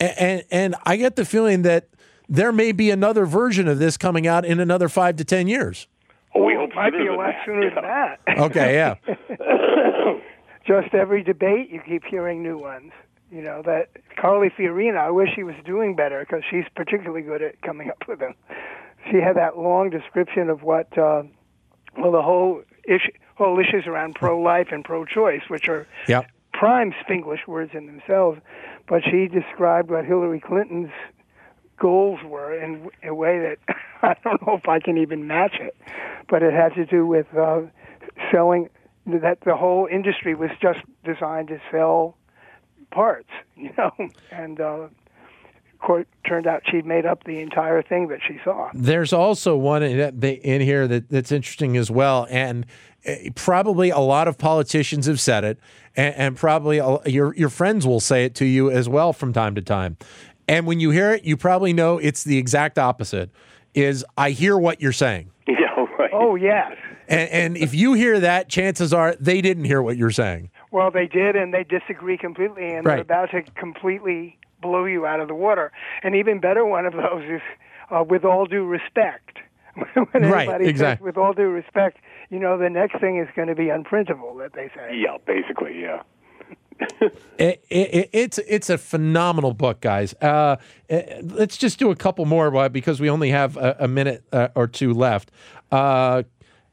and, 0.00 0.18
and 0.18 0.44
and 0.50 0.74
I 0.84 0.96
get 0.96 1.16
the 1.16 1.26
feeling 1.26 1.62
that 1.62 1.88
there 2.28 2.52
may 2.52 2.72
be 2.72 2.90
another 2.90 3.26
version 3.26 3.68
of 3.68 3.78
this 3.78 3.96
coming 3.96 4.26
out 4.26 4.44
in 4.44 4.60
another 4.60 4.88
five 4.88 5.16
to 5.16 5.24
ten 5.24 5.46
years. 5.48 5.86
Oh, 6.34 6.42
we 6.44 6.54
It 6.54 6.56
hope 6.58 6.74
might 6.74 6.92
sooner 6.92 7.04
be 7.04 7.08
a 7.08 7.14
lot 7.16 7.26
that. 7.26 7.44
sooner 7.46 7.62
Yeah. 7.68 7.74
than 7.74 7.84
that. 7.84 8.20
Okay, 8.50 8.74
yeah. 8.74 8.94
Just 10.66 10.94
every 10.94 11.22
debate, 11.22 11.70
you 11.70 11.80
keep 11.86 12.04
hearing 12.04 12.42
new 12.42 12.56
ones. 12.58 12.92
You 13.30 13.42
know 13.42 13.62
that 13.66 13.88
Carly 14.16 14.48
Fiorina. 14.50 14.96
I 14.98 15.10
wish 15.10 15.30
she 15.34 15.42
was 15.42 15.54
doing 15.64 15.94
better 15.96 16.20
because 16.20 16.42
she's 16.50 16.64
particularly 16.76 17.22
good 17.22 17.42
at 17.42 17.60
coming 17.62 17.90
up 17.90 18.02
with 18.08 18.18
them. 18.20 18.34
She 19.10 19.18
had 19.18 19.36
that 19.36 19.58
long 19.58 19.90
description 19.90 20.48
of 20.48 20.62
what, 20.62 20.96
uh, 20.96 21.24
well, 21.98 22.12
the 22.12 22.22
whole 22.22 22.62
issue, 22.84 23.10
whole 23.34 23.58
issues 23.58 23.86
around 23.86 24.14
pro-life 24.14 24.68
and 24.70 24.84
pro-choice, 24.84 25.42
which 25.48 25.68
are 25.68 25.86
Yep. 26.08 26.26
prime 26.52 26.92
Spanglish 27.04 27.46
words 27.46 27.72
in 27.74 27.86
themselves. 27.86 28.40
But 28.86 29.02
she 29.04 29.26
described 29.28 29.90
what 29.90 30.04
Hillary 30.04 30.40
Clinton's 30.40 30.90
goals 31.78 32.20
were 32.24 32.54
in 32.54 32.90
a 33.02 33.14
way 33.14 33.38
that 33.38 33.76
I 34.02 34.16
don't 34.22 34.44
know 34.46 34.54
if 34.54 34.68
I 34.68 34.80
can 34.80 34.98
even 34.98 35.26
match 35.26 35.56
it. 35.60 35.76
But 36.28 36.42
it 36.42 36.54
had 36.54 36.74
to 36.74 36.86
do 36.86 37.06
with 37.06 37.26
uh, 37.36 37.62
selling 38.32 38.68
that 39.06 39.38
the 39.44 39.56
whole 39.56 39.86
industry 39.90 40.34
was 40.34 40.50
just 40.60 40.80
designed 41.04 41.48
to 41.48 41.60
sell 41.70 42.16
parts, 42.90 43.28
you 43.56 43.70
know, 43.76 43.90
and 44.30 44.60
uh, 44.60 44.88
court 45.84 46.08
turned 46.26 46.46
out 46.46 46.62
she'd 46.70 46.86
made 46.86 47.04
up 47.04 47.24
the 47.24 47.40
entire 47.40 47.82
thing 47.82 48.08
that 48.08 48.20
she 48.26 48.38
saw. 48.42 48.70
There's 48.72 49.12
also 49.12 49.56
one 49.56 49.82
in, 49.82 50.60
here 50.60 50.88
that, 50.88 51.10
that's 51.10 51.30
interesting 51.30 51.76
as 51.76 51.90
well, 51.90 52.26
and 52.30 52.64
uh, 53.06 53.14
probably 53.34 53.90
a 53.90 53.98
lot 53.98 54.28
of 54.28 54.38
politicians 54.38 55.06
have 55.06 55.20
said 55.20 55.44
it, 55.44 55.58
and, 55.96 56.36
probably 56.36 56.76
your 57.06 57.34
your 57.36 57.50
friends 57.50 57.86
will 57.86 58.00
say 58.00 58.24
it 58.24 58.34
to 58.36 58.44
you 58.44 58.70
as 58.70 58.88
well 58.88 59.12
from 59.12 59.32
time 59.32 59.54
to 59.54 59.62
time. 59.62 59.96
And 60.48 60.66
when 60.66 60.80
you 60.80 60.90
hear 60.90 61.12
it, 61.12 61.24
you 61.24 61.36
probably 61.36 61.72
know 61.72 61.98
it's 61.98 62.24
the 62.24 62.38
exact 62.38 62.78
opposite. 62.78 63.30
Is 63.74 64.04
I 64.16 64.30
hear 64.30 64.56
what 64.56 64.80
you're 64.80 64.92
saying, 64.92 65.30
Yeah, 65.48 65.54
right. 65.98 66.10
Oh 66.12 66.36
yes. 66.36 66.72
and, 67.08 67.30
and 67.30 67.56
if 67.56 67.74
you 67.74 67.94
hear 67.94 68.20
that, 68.20 68.48
chances 68.48 68.92
are 68.94 69.16
they 69.18 69.40
didn't 69.40 69.64
hear 69.64 69.82
what 69.82 69.96
you're 69.96 70.10
saying. 70.12 70.50
Well, 70.70 70.90
they 70.90 71.06
did, 71.06 71.34
and 71.36 71.52
they 71.52 71.64
disagree 71.64 72.16
completely, 72.18 72.68
and 72.68 72.84
Right. 72.86 72.94
they're 72.94 73.00
about 73.00 73.30
to 73.32 73.42
completely 73.58 74.38
blow 74.62 74.84
you 74.84 75.06
out 75.06 75.20
of 75.20 75.28
the 75.28 75.34
water. 75.34 75.72
An 76.02 76.14
even 76.14 76.40
better 76.40 76.64
one 76.64 76.86
of 76.86 76.92
those 76.94 77.24
is, 77.28 77.40
uh, 77.90 78.02
with 78.08 78.24
all 78.24 78.46
due 78.46 78.64
respect. 78.64 79.38
when 79.94 80.06
Right, 80.22 80.42
anybody 80.48 80.64
says, 80.66 80.70
exactly. 80.70 81.04
with 81.06 81.16
all 81.16 81.32
due 81.32 81.48
respect, 81.48 81.98
you 82.30 82.38
know 82.38 82.56
the 82.58 82.70
next 82.70 83.00
thing 83.00 83.18
is 83.18 83.26
going 83.34 83.48
to 83.48 83.54
be 83.56 83.66
unprintable. 83.70 84.38
That 84.38 84.52
they 84.54 84.68
say. 84.74 84.96
Yeah, 84.96 85.16
basically, 85.26 85.80
yeah. 85.80 86.02
It, 87.38 87.64
it, 87.68 88.10
it's 88.12 88.38
it's 88.38 88.70
a 88.70 88.78
phenomenal 88.78 89.54
book, 89.54 89.80
guys. 89.80 90.14
Uh, 90.20 90.56
eh, 90.88 91.20
let's 91.22 91.56
just 91.56 91.78
do 91.78 91.90
a 91.90 91.96
couple 91.96 92.24
more 92.26 92.68
because 92.68 93.00
we 93.00 93.10
only 93.10 93.30
have 93.30 93.56
a, 93.56 93.76
a 93.80 93.88
minute 93.88 94.22
uh, 94.32 94.48
or 94.54 94.66
two 94.68 94.92
left. 94.94 95.30
Uh, 95.72 96.22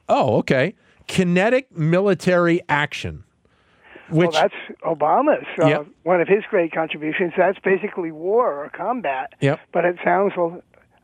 oh, 0.08 0.38
okay. 0.38 0.76
Kinetic 1.08 1.76
military 1.76 2.62
action, 2.70 3.24
which 4.10 4.32
well, 4.32 4.42
that's 4.44 4.80
Obama's 4.86 5.46
uh, 5.62 5.68
Yep. 5.68 5.88
one 6.04 6.22
of 6.22 6.28
his 6.28 6.44
great 6.50 6.72
contributions. 6.72 7.34
That's 7.36 7.60
basically 7.60 8.12
war 8.12 8.64
or 8.64 8.70
combat. 8.70 9.34
Yep. 9.42 9.60
But 9.74 9.86
it 9.86 9.98
sounds 10.04 10.34
a, 10.38 10.62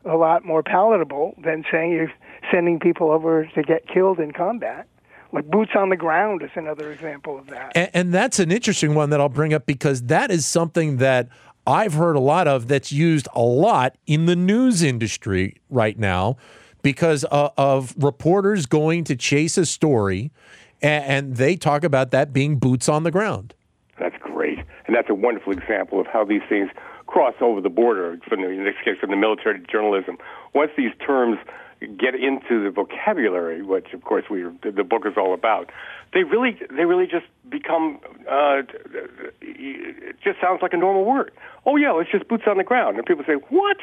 a 0.08 0.16
lot 0.16 0.44
more 0.44 0.62
palatable 0.62 1.34
than 1.42 1.64
saying 1.70 1.92
you're 1.92 2.12
sending 2.52 2.78
people 2.78 3.10
over 3.10 3.46
to 3.54 3.62
get 3.62 3.86
killed 3.88 4.20
in 4.20 4.32
combat. 4.32 4.86
Like 5.32 5.46
boots 5.50 5.72
on 5.74 5.90
the 5.90 5.96
ground 5.96 6.42
is 6.42 6.50
another 6.54 6.90
example 6.90 7.38
of 7.38 7.48
that. 7.48 7.72
and, 7.74 7.90
and 7.92 8.14
that's 8.14 8.38
an 8.38 8.50
interesting 8.50 8.94
one 8.94 9.10
that 9.10 9.20
I'll 9.20 9.28
bring 9.28 9.52
up 9.52 9.66
because 9.66 10.02
that 10.04 10.30
is 10.30 10.46
something 10.46 10.98
that 10.98 11.28
I've 11.66 11.92
heard 11.92 12.16
a 12.16 12.20
lot 12.20 12.48
of 12.48 12.66
that's 12.66 12.92
used 12.92 13.28
a 13.34 13.42
lot 13.42 13.96
in 14.06 14.24
the 14.24 14.34
news 14.34 14.82
industry 14.82 15.60
right 15.68 15.98
now 15.98 16.38
because 16.80 17.26
uh, 17.30 17.50
of 17.58 17.94
reporters 17.98 18.64
going 18.64 19.04
to 19.04 19.16
chase 19.16 19.58
a 19.58 19.66
story 19.66 20.30
and, 20.80 21.04
and 21.04 21.36
they 21.36 21.56
talk 21.56 21.84
about 21.84 22.10
that 22.12 22.32
being 22.32 22.58
boots 22.58 22.88
on 22.88 23.02
the 23.02 23.10
ground. 23.10 23.54
That's 23.98 24.16
great, 24.20 24.58
and 24.86 24.96
that's 24.96 25.10
a 25.10 25.14
wonderful 25.14 25.52
example 25.52 26.00
of 26.00 26.06
how 26.06 26.24
these 26.24 26.42
things 26.48 26.70
cross 27.06 27.34
over 27.40 27.60
the 27.60 27.68
border. 27.68 28.18
From 28.28 28.42
the, 28.42 28.48
in 28.48 28.64
this 28.64 28.76
case, 28.84 28.96
from 28.98 29.10
the 29.10 29.16
military 29.16 29.60
to 29.60 29.66
journalism. 29.66 30.18
Once 30.54 30.70
these 30.76 30.92
terms 31.04 31.38
get 31.80 32.14
into 32.14 32.64
the 32.64 32.70
vocabulary, 32.70 33.62
which 33.62 33.92
of 33.92 34.02
course 34.02 34.24
we 34.30 34.42
the, 34.62 34.84
book 34.84 35.06
is 35.06 35.14
all 35.16 35.34
about, 35.34 35.70
they 36.12 36.24
really 36.24 36.58
they 36.70 36.84
really 36.84 37.06
just 37.06 37.26
become. 37.48 38.00
Uh, 38.28 38.62
it 39.40 40.16
just 40.22 40.40
sounds 40.40 40.60
like 40.62 40.72
a 40.72 40.76
normal 40.76 41.04
word. 41.04 41.32
Oh 41.66 41.76
yeah, 41.76 41.98
it's 42.00 42.10
just 42.10 42.28
boots 42.28 42.44
on 42.46 42.56
the 42.56 42.64
ground, 42.64 42.96
and 42.96 43.06
people 43.06 43.24
say 43.24 43.34
what? 43.34 43.76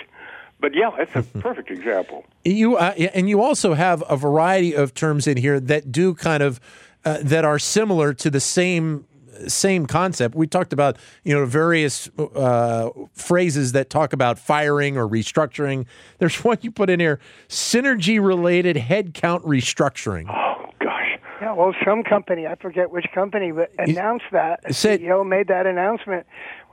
But 0.59 0.73
yeah, 0.73 0.91
it's 0.97 1.15
a 1.15 1.23
perfect 1.39 1.71
example. 1.71 2.25
You 2.43 2.77
uh, 2.77 2.93
and 3.13 3.29
you 3.29 3.41
also 3.41 3.73
have 3.73 4.03
a 4.09 4.17
variety 4.17 4.75
of 4.75 4.93
terms 4.93 5.27
in 5.27 5.37
here 5.37 5.59
that 5.59 5.91
do 5.91 6.13
kind 6.13 6.43
of 6.43 6.59
uh, 7.05 7.19
that 7.21 7.45
are 7.45 7.59
similar 7.59 8.13
to 8.15 8.29
the 8.29 8.39
same 8.39 9.05
same 9.47 9.85
concept. 9.85 10.35
We 10.35 10.47
talked 10.47 10.73
about 10.73 10.97
you 11.23 11.33
know 11.33 11.45
various 11.45 12.09
uh, 12.17 12.89
phrases 13.13 13.71
that 13.73 13.89
talk 13.89 14.13
about 14.13 14.39
firing 14.39 14.97
or 14.97 15.07
restructuring. 15.07 15.85
There's 16.19 16.43
one 16.43 16.57
you 16.61 16.71
put 16.71 16.89
in 16.89 16.99
here: 16.99 17.19
synergy 17.47 18.23
related 18.25 18.75
headcount 18.75 19.43
restructuring. 19.43 20.25
Oh 20.29 20.69
gosh. 20.79 21.19
Yeah, 21.41 21.53
well, 21.53 21.75
some 21.83 22.03
company, 22.03 22.47
I 22.47 22.55
forget 22.55 22.89
which 22.89 23.05
company, 23.13 23.51
but 23.51 23.71
announced 23.77 24.25
that. 24.31 24.61
A 24.65 24.73
said- 24.73 25.01
CEO 25.01 25.27
made 25.27 25.47
that 25.49 25.65
announcement 25.65 26.25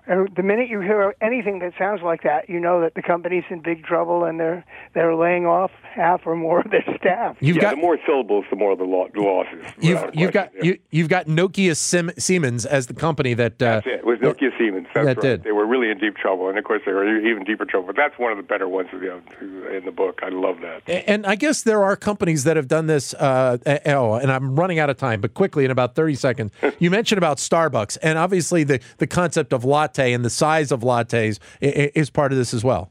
And 0.07 0.29
the 0.35 0.43
minute 0.43 0.69
you 0.69 0.81
hear 0.81 1.15
anything 1.21 1.61
that 1.61 1.73
sounds 1.79 2.03
like 2.03 2.23
that, 2.23 2.49
you 2.49 2.59
know 2.59 2.81
that 2.81 2.95
the 2.95 3.03
company's 3.03 3.45
in 3.51 3.61
big 3.61 3.85
trouble 3.85 4.25
and 4.25 4.41
they're 4.41 4.65
they're 4.95 5.15
laying 5.15 5.47
off 5.47 5.71
half 5.83 6.23
or 6.27 6.35
more 6.35 6.61
of 6.61 6.71
their 6.71 6.85
staff. 6.99 7.37
You've 7.41 7.57
yeah, 7.57 7.63
got 7.63 7.71
the 7.77 7.83
more 7.83 7.99
syllables, 8.05 8.45
the 8.51 8.57
more 8.57 8.77
the, 8.77 8.85
lo- 8.85 9.09
the 9.15 9.21
losses. 9.21 9.65
you've 9.81 10.03
you've 10.13 10.33
got 10.33 10.51
yeah. 10.57 10.63
you, 10.65 10.79
you've 10.91 11.09
got 11.09 11.27
Nokia 11.27 11.77
Sim, 11.77 12.11
Siemens 12.19 12.67
as 12.67 12.89
the 12.89 12.95
company 12.95 13.35
that 13.35 13.63
uh, 13.63 13.81
That's 13.81 13.87
it. 13.87 13.93
It 14.01 14.07
was 14.07 14.19
Nokia 14.19 14.57
Siemens. 14.59 14.89
That's 14.93 15.07
that 15.07 15.17
right. 15.19 15.23
did. 15.23 15.45
They 15.45 15.53
were 15.53 15.67
really 15.67 15.91
in 15.91 15.99
deep 15.99 16.17
trouble, 16.17 16.49
and 16.49 16.59
of 16.59 16.65
course 16.65 16.83
they 16.85 16.93
were 16.93 17.19
even 17.19 17.45
deeper 17.45 17.65
trouble. 17.65 17.87
But 17.87 17.97
that's 17.97 18.19
one 18.19 18.33
of 18.33 18.39
the 18.39 18.43
better 18.43 18.69
ones 18.69 18.89
you 18.93 19.01
know, 19.01 19.23
in 19.69 19.85
the 19.85 19.93
book. 19.93 20.21
I 20.23 20.31
love 20.31 20.61
that. 20.63 20.83
And 21.09 21.27
I 21.27 21.37
guess 21.37 21.63
there 21.63 21.85
are 21.85 21.97
companies 21.97 22.45
that 22.45 22.57
have 22.57 22.69
done 22.69 22.87
this. 22.87 23.15
Uh, 23.15 23.59
oh, 23.87 24.15
and 24.15 24.33
I'm 24.33 24.57
running 24.57 24.79
out 24.79 24.91
of 24.91 24.97
time, 24.97 25.21
but 25.21 25.35
quickly 25.35 25.65
in 25.65 25.71
about 25.71 25.95
30 25.95 26.15
seconds. 26.17 26.53
you 26.79 26.91
mentioned 26.91 27.19
about 27.19 27.39
Starbucks, 27.39 27.99
and 28.03 28.19
obviously 28.19 28.65
the, 28.65 28.81
the 28.99 29.07
concept 29.07 29.53
of 29.53 29.65
latte 29.93 30.13
and 30.13 30.25
the 30.25 30.31
size 30.31 30.73
of 30.73 30.81
lattes 30.81 31.39
i- 31.63 31.67
i- 31.67 31.91
is 31.95 32.11
part 32.11 32.33
of 32.33 32.39
this 32.39 32.55
as 32.55 32.65
well. 32.65 32.91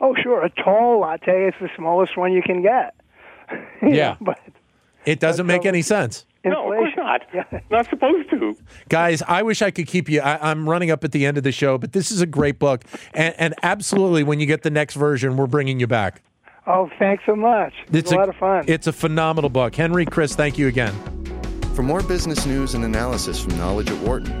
Oh, 0.00 0.14
sure, 0.22 0.42
a 0.44 0.50
tall 0.50 1.00
latte 1.00 1.48
is 1.48 1.54
the 1.60 1.68
smallest 1.76 2.16
one 2.16 2.32
you 2.32 2.42
can 2.42 2.62
get. 2.62 2.94
Yeah. 3.82 4.16
but 4.20 4.38
It 5.04 5.18
doesn't 5.20 5.46
make 5.46 5.66
any 5.66 5.82
sense. 5.82 6.24
No, 6.44 6.70
of 6.72 6.78
course 6.78 6.92
not. 6.96 7.22
Yeah. 7.34 7.44
Not 7.70 7.88
supposed 7.90 8.30
to. 8.30 8.56
Guys, 8.88 9.22
I 9.26 9.42
wish 9.42 9.60
I 9.60 9.70
could 9.70 9.86
keep 9.86 10.08
you. 10.08 10.20
I, 10.20 10.50
I'm 10.50 10.68
running 10.68 10.90
up 10.90 11.02
at 11.04 11.12
the 11.12 11.26
end 11.26 11.36
of 11.36 11.42
the 11.42 11.52
show, 11.52 11.76
but 11.76 11.92
this 11.92 12.10
is 12.10 12.20
a 12.22 12.26
great 12.26 12.58
book. 12.58 12.82
And, 13.12 13.34
and 13.38 13.54
absolutely, 13.62 14.22
when 14.22 14.40
you 14.40 14.46
get 14.46 14.62
the 14.62 14.70
next 14.70 14.94
version, 14.94 15.36
we're 15.36 15.46
bringing 15.48 15.80
you 15.80 15.86
back. 15.86 16.22
Oh, 16.66 16.88
thanks 16.98 17.24
so 17.26 17.34
much. 17.36 17.74
It's, 17.92 18.12
a 18.12 18.16
lot 18.16 18.28
of 18.30 18.36
fun. 18.36 18.64
It's 18.68 18.86
a 18.86 18.92
phenomenal 18.92 19.50
book. 19.50 19.74
Henry, 19.74 20.06
Chris, 20.06 20.34
thank 20.34 20.56
you 20.56 20.68
again. 20.68 20.94
For 21.74 21.82
more 21.82 22.02
business 22.02 22.46
news 22.46 22.74
and 22.74 22.84
analysis 22.84 23.42
from 23.42 23.56
Knowledge 23.58 23.90
at 23.90 23.98
Wharton, 23.98 24.40